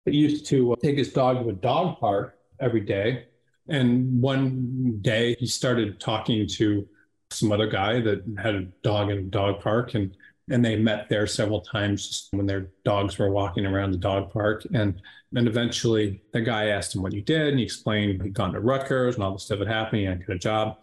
But 0.06 0.14
he 0.14 0.20
used 0.20 0.46
to 0.48 0.76
take 0.82 0.98
his 0.98 1.12
dog 1.12 1.44
to 1.44 1.50
a 1.50 1.54
dog 1.54 2.00
park 2.00 2.38
every 2.62 2.82
day. 2.82 3.26
And 3.68 4.22
one 4.22 5.00
day 5.02 5.36
he 5.40 5.48
started 5.48 6.00
talking 6.00 6.48
to 6.48 6.88
some 7.32 7.52
other 7.52 7.68
guy 7.68 8.00
that 8.00 8.24
had 8.42 8.56
a 8.56 8.62
dog 8.84 9.10
in 9.10 9.18
a 9.18 9.24
dog 9.24 9.60
park 9.60 9.96
and 9.96 10.16
and 10.50 10.64
they 10.64 10.76
met 10.76 11.10
there 11.10 11.26
several 11.26 11.62
times 11.62 12.28
when 12.32 12.46
their 12.46 12.70
dogs 12.84 13.18
were 13.18 13.32
walking 13.32 13.66
around 13.66 13.92
the 13.92 13.98
dog 13.98 14.32
park 14.32 14.64
and 14.74 15.02
then 15.32 15.48
eventually 15.48 16.22
the 16.34 16.42
guy 16.42 16.68
asked 16.68 16.96
him 16.96 17.02
what 17.02 17.14
he 17.14 17.22
did 17.22 17.50
and 17.50 17.60
he 17.60 17.66
explained 17.66 18.22
he'd 18.22 18.34
gone 18.34 18.54
to 18.54 18.60
Rutgers 18.60 19.16
and 19.16 19.24
all 19.24 19.34
the 19.34 19.40
stuff 19.40 19.60
had 19.60 19.68
happened 19.68 20.02
he 20.02 20.06
got 20.06 20.36
a 20.36 20.40
job 20.40 20.78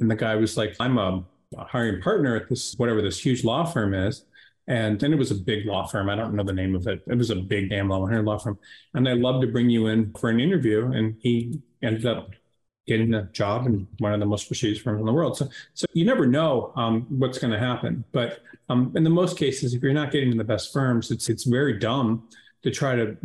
and 0.00 0.10
the 0.10 0.16
guy 0.16 0.36
was 0.36 0.56
like 0.56 0.76
I'm 0.80 0.98
a, 0.98 1.24
hiring 1.56 2.00
partner 2.02 2.36
at 2.36 2.48
this 2.48 2.74
whatever 2.76 3.00
this 3.02 3.18
huge 3.24 3.42
law 3.42 3.64
firm 3.64 3.94
is 3.94 4.24
And 4.66 5.00
then 5.00 5.12
it 5.14 5.18
was 5.18 5.30
a 5.30 5.34
big 5.34 5.64
law 5.64 5.86
firm. 5.86 6.10
I 6.10 6.14
don't 6.14 6.34
know 6.34 6.44
the 6.44 6.52
name 6.52 6.74
of 6.76 6.86
it. 6.86 7.02
It 7.06 7.16
was 7.16 7.30
a 7.30 7.36
big 7.36 7.70
AmLaw, 7.70 8.00
100 8.00 8.22
law 8.24 8.38
firm. 8.38 8.58
And 8.94 9.06
they 9.06 9.14
love 9.14 9.40
to 9.40 9.46
bring 9.46 9.70
you 9.70 9.86
in 9.86 10.12
for 10.12 10.28
an 10.28 10.40
interview. 10.40 10.92
And 10.92 11.16
he 11.20 11.60
ended 11.82 12.04
up 12.04 12.30
getting 12.88 13.14
a 13.14 13.22
job 13.24 13.66
in 13.66 13.86
one 13.98 14.12
of 14.12 14.20
the 14.20 14.26
most 14.26 14.48
prestigious 14.48 14.82
firms 14.82 15.00
in 15.00 15.06
the 15.06 15.12
world. 15.12 15.36
So, 15.36 15.48
so 15.74 15.86
you 15.92 16.04
never 16.04 16.26
know 16.26 16.72
um, 16.74 17.06
what's 17.08 17.38
going 17.38 17.52
to 17.52 17.58
happen. 17.58 18.04
But 18.12 18.40
um, 18.68 18.92
in 18.96 19.04
the 19.04 19.10
most 19.10 19.38
cases, 19.38 19.74
if 19.74 19.82
you're 19.82 19.92
not 19.92 20.10
getting 20.10 20.32
in 20.32 20.38
the 20.38 20.44
best 20.44 20.72
firms, 20.72 21.10
it's 21.10 21.28
it's 21.28 21.44
very 21.44 21.78
dumb 21.78 22.28
to 22.62 22.70
try 22.70 22.96
to 22.96 23.16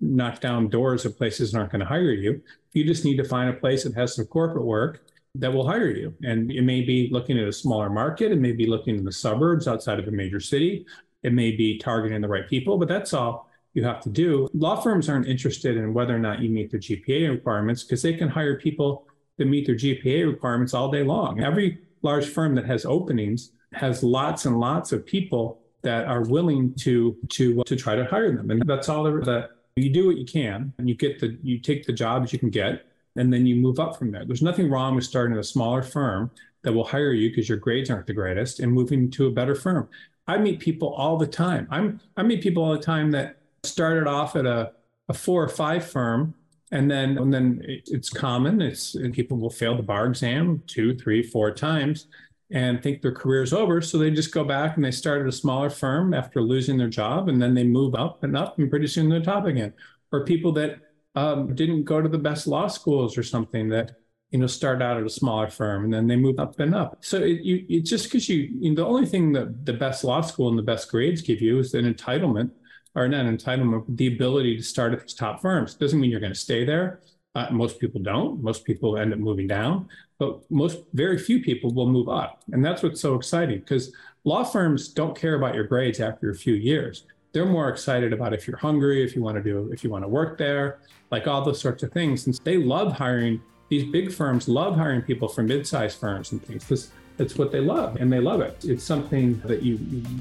knock 0.00 0.40
down 0.40 0.68
doors 0.68 1.04
of 1.04 1.16
places 1.16 1.52
that 1.52 1.58
aren't 1.58 1.70
going 1.70 1.80
to 1.80 1.86
hire 1.86 2.10
you. 2.10 2.42
You 2.72 2.84
just 2.84 3.04
need 3.04 3.16
to 3.18 3.24
find 3.24 3.48
a 3.48 3.52
place 3.52 3.84
that 3.84 3.94
has 3.94 4.16
some 4.16 4.26
corporate 4.26 4.64
work 4.64 5.06
that 5.36 5.52
will 5.52 5.66
hire 5.66 5.90
you. 5.90 6.12
And 6.24 6.50
it 6.50 6.62
may 6.62 6.80
be 6.82 7.08
looking 7.12 7.38
at 7.38 7.46
a 7.46 7.52
smaller 7.52 7.88
market, 7.88 8.32
it 8.32 8.40
may 8.40 8.52
be 8.52 8.66
looking 8.66 8.96
in 8.96 9.04
the 9.04 9.12
suburbs 9.12 9.68
outside 9.68 10.00
of 10.00 10.08
a 10.08 10.10
major 10.10 10.40
city, 10.40 10.86
it 11.22 11.32
may 11.32 11.52
be 11.52 11.78
targeting 11.78 12.20
the 12.20 12.28
right 12.28 12.48
people, 12.48 12.78
but 12.78 12.88
that's 12.88 13.14
all 13.14 13.48
you 13.74 13.84
have 13.84 14.00
to 14.00 14.08
do. 14.08 14.48
Law 14.52 14.80
firms 14.80 15.08
aren't 15.08 15.28
interested 15.28 15.76
in 15.76 15.94
whether 15.94 16.14
or 16.14 16.18
not 16.18 16.40
you 16.40 16.50
meet 16.50 16.70
the 16.70 16.78
GPA 16.78 17.30
requirements 17.30 17.84
because 17.84 18.02
they 18.02 18.14
can 18.14 18.28
hire 18.28 18.58
people 18.58 19.06
that 19.40 19.46
meet 19.46 19.66
their 19.66 19.74
GPA 19.74 20.26
requirements 20.26 20.74
all 20.74 20.90
day 20.90 21.02
long. 21.02 21.40
Every 21.40 21.78
large 22.02 22.26
firm 22.26 22.54
that 22.56 22.66
has 22.66 22.84
openings 22.84 23.52
has 23.72 24.02
lots 24.02 24.44
and 24.44 24.60
lots 24.60 24.92
of 24.92 25.06
people 25.06 25.62
that 25.82 26.04
are 26.06 26.22
willing 26.22 26.74
to 26.74 27.16
to 27.30 27.60
uh, 27.60 27.64
to 27.64 27.74
try 27.74 27.96
to 27.96 28.04
hire 28.04 28.36
them, 28.36 28.50
and 28.50 28.62
that's 28.66 28.90
all 28.90 29.02
there. 29.02 29.22
That 29.22 29.52
you 29.76 29.90
do 29.90 30.06
what 30.06 30.18
you 30.18 30.26
can, 30.26 30.74
and 30.76 30.88
you 30.90 30.94
get 30.94 31.18
the 31.18 31.38
you 31.42 31.58
take 31.58 31.86
the 31.86 31.92
jobs 31.94 32.34
you 32.34 32.38
can 32.38 32.50
get, 32.50 32.84
and 33.16 33.32
then 33.32 33.46
you 33.46 33.56
move 33.56 33.80
up 33.80 33.96
from 33.96 34.12
there. 34.12 34.26
There's 34.26 34.42
nothing 34.42 34.70
wrong 34.70 34.94
with 34.94 35.04
starting 35.04 35.38
a 35.38 35.42
smaller 35.42 35.82
firm 35.82 36.30
that 36.62 36.72
will 36.72 36.84
hire 36.84 37.14
you 37.14 37.30
because 37.30 37.48
your 37.48 37.56
grades 37.56 37.88
aren't 37.88 38.06
the 38.06 38.12
greatest 38.12 38.60
and 38.60 38.70
moving 38.70 39.10
to 39.12 39.26
a 39.26 39.30
better 39.30 39.54
firm. 39.54 39.88
I 40.26 40.36
meet 40.36 40.60
people 40.60 40.92
all 40.92 41.16
the 41.16 41.26
time. 41.26 41.66
I'm 41.70 41.98
I 42.14 42.24
meet 42.24 42.42
people 42.42 42.62
all 42.62 42.72
the 42.72 42.82
time 42.82 43.10
that 43.12 43.38
started 43.64 44.06
off 44.06 44.36
at 44.36 44.44
a, 44.44 44.72
a 45.08 45.14
four 45.14 45.42
or 45.42 45.48
five 45.48 45.86
firm 45.86 46.34
and 46.72 46.90
then 46.90 47.18
and 47.18 47.32
then 47.32 47.60
it, 47.64 47.88
it's 47.90 48.10
common. 48.10 48.60
It's 48.62 48.96
people 49.12 49.38
will 49.38 49.50
fail 49.50 49.76
the 49.76 49.82
bar 49.82 50.06
exam 50.06 50.62
two 50.66 50.94
three 50.96 51.22
four 51.22 51.52
times 51.52 52.06
and 52.52 52.82
think 52.82 53.00
their 53.00 53.12
career's 53.12 53.52
over. 53.52 53.80
So 53.80 53.98
they 53.98 54.10
just 54.10 54.32
go 54.32 54.44
back 54.44 54.76
and 54.76 54.84
they 54.84 54.90
start 54.90 55.22
at 55.22 55.28
a 55.28 55.32
smaller 55.32 55.70
firm 55.70 56.14
after 56.14 56.42
losing 56.42 56.76
their 56.76 56.88
job 56.88 57.28
and 57.28 57.40
then 57.40 57.54
they 57.54 57.64
move 57.64 57.94
up 57.94 58.24
and 58.24 58.36
up 58.36 58.58
and 58.58 58.68
pretty 58.68 58.88
soon 58.88 59.08
they're 59.08 59.22
top 59.22 59.46
again. 59.46 59.72
Or 60.12 60.24
people 60.24 60.52
that 60.52 60.80
um, 61.14 61.54
didn't 61.54 61.84
go 61.84 62.00
to 62.00 62.08
the 62.08 62.18
best 62.18 62.46
law 62.46 62.66
schools 62.66 63.16
or 63.16 63.22
something 63.22 63.68
that 63.70 63.92
you 64.30 64.38
know 64.38 64.46
start 64.46 64.80
out 64.80 64.96
at 64.96 65.04
a 65.04 65.10
smaller 65.10 65.48
firm 65.48 65.84
and 65.84 65.92
then 65.92 66.06
they 66.06 66.16
move 66.16 66.38
up 66.38 66.58
and 66.60 66.74
up. 66.74 66.98
So 67.00 67.18
it, 67.18 67.40
you, 67.42 67.64
it's 67.68 67.90
just 67.90 68.04
because 68.04 68.28
you, 68.28 68.48
you 68.60 68.70
know, 68.70 68.76
the 68.76 68.86
only 68.86 69.06
thing 69.06 69.32
that 69.32 69.66
the 69.66 69.72
best 69.72 70.04
law 70.04 70.20
school 70.20 70.48
and 70.48 70.58
the 70.58 70.62
best 70.62 70.90
grades 70.90 71.22
give 71.22 71.40
you 71.40 71.58
is 71.58 71.74
an 71.74 71.92
entitlement 71.92 72.50
or 72.94 73.08
not 73.08 73.26
entitlement 73.26 73.84
the 73.96 74.08
ability 74.08 74.56
to 74.56 74.62
start 74.62 74.92
at 74.92 75.00
these 75.00 75.14
top 75.14 75.40
firms 75.40 75.74
doesn't 75.74 76.00
mean 76.00 76.10
you're 76.10 76.20
going 76.20 76.32
to 76.32 76.38
stay 76.38 76.64
there 76.64 77.00
uh, 77.34 77.46
most 77.50 77.78
people 77.78 78.00
don't 78.00 78.42
most 78.42 78.64
people 78.64 78.98
end 78.98 79.12
up 79.12 79.18
moving 79.18 79.46
down 79.46 79.88
but 80.18 80.40
most 80.50 80.78
very 80.94 81.18
few 81.18 81.40
people 81.42 81.72
will 81.72 81.88
move 81.88 82.08
up 82.08 82.42
and 82.52 82.64
that's 82.64 82.82
what's 82.82 83.00
so 83.00 83.14
exciting 83.14 83.58
because 83.60 83.92
law 84.24 84.42
firms 84.42 84.88
don't 84.88 85.16
care 85.16 85.34
about 85.34 85.54
your 85.54 85.64
grades 85.64 86.00
after 86.00 86.30
a 86.30 86.34
few 86.34 86.54
years 86.54 87.04
they're 87.32 87.46
more 87.46 87.68
excited 87.68 88.12
about 88.12 88.32
if 88.32 88.46
you're 88.46 88.56
hungry, 88.56 89.04
if 89.04 89.14
you 89.14 89.22
want 89.22 89.36
to 89.36 89.42
do, 89.42 89.70
if 89.72 89.84
you 89.84 89.90
want 89.90 90.04
to 90.04 90.08
work 90.08 90.38
there, 90.38 90.80
like 91.10 91.26
all 91.26 91.42
those 91.44 91.60
sorts 91.60 91.82
of 91.82 91.92
things. 91.92 92.26
And 92.26 92.38
they 92.44 92.56
love 92.56 92.92
hiring, 92.92 93.40
these 93.68 93.84
big 93.84 94.12
firms 94.12 94.48
love 94.48 94.76
hiring 94.76 95.02
people 95.02 95.28
from 95.28 95.46
mid-sized 95.46 95.98
firms 95.98 96.32
and 96.32 96.44
things. 96.44 96.66
This, 96.66 96.90
it's 97.18 97.36
what 97.36 97.52
they 97.52 97.60
love 97.60 97.96
and 97.96 98.12
they 98.12 98.20
love 98.20 98.40
it. 98.40 98.64
It's 98.64 98.82
something 98.82 99.40
that 99.40 99.62
you, 99.62 99.78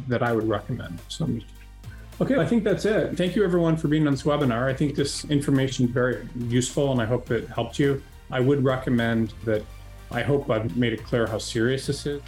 that 0.07 0.21
I 0.21 0.33
would 0.33 0.47
recommend. 0.47 0.99
So, 1.07 1.27
okay, 2.21 2.37
I 2.37 2.45
think 2.45 2.63
that's 2.63 2.85
it. 2.85 3.17
Thank 3.17 3.35
you 3.35 3.43
everyone 3.43 3.77
for 3.77 3.87
being 3.87 4.05
on 4.07 4.13
this 4.13 4.23
webinar. 4.23 4.67
I 4.67 4.73
think 4.73 4.95
this 4.95 5.25
information 5.25 5.85
is 5.85 5.91
very 5.91 6.27
useful 6.37 6.91
and 6.91 7.01
I 7.01 7.05
hope 7.05 7.31
it 7.31 7.47
helped 7.49 7.79
you. 7.79 8.01
I 8.31 8.39
would 8.39 8.63
recommend 8.63 9.33
that, 9.45 9.63
I 10.11 10.21
hope 10.21 10.49
I've 10.49 10.75
made 10.77 10.93
it 10.93 11.03
clear 11.03 11.27
how 11.27 11.37
serious 11.37 11.87
this 11.87 12.05
is. 12.05 12.21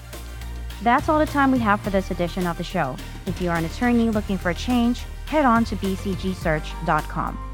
That's 0.83 1.09
all 1.09 1.19
the 1.19 1.25
time 1.27 1.51
we 1.51 1.59
have 1.59 1.79
for 1.81 1.91
this 1.91 2.09
edition 2.09 2.47
of 2.47 2.57
the 2.57 2.63
show. 2.63 2.95
If 3.27 3.39
you 3.41 3.49
are 3.49 3.57
an 3.57 3.65
attorney 3.65 4.09
looking 4.09 4.37
for 4.37 4.49
a 4.49 4.55
change, 4.55 5.03
head 5.27 5.45
on 5.45 5.63
to 5.65 5.75
bcgsearch.com. 5.75 7.50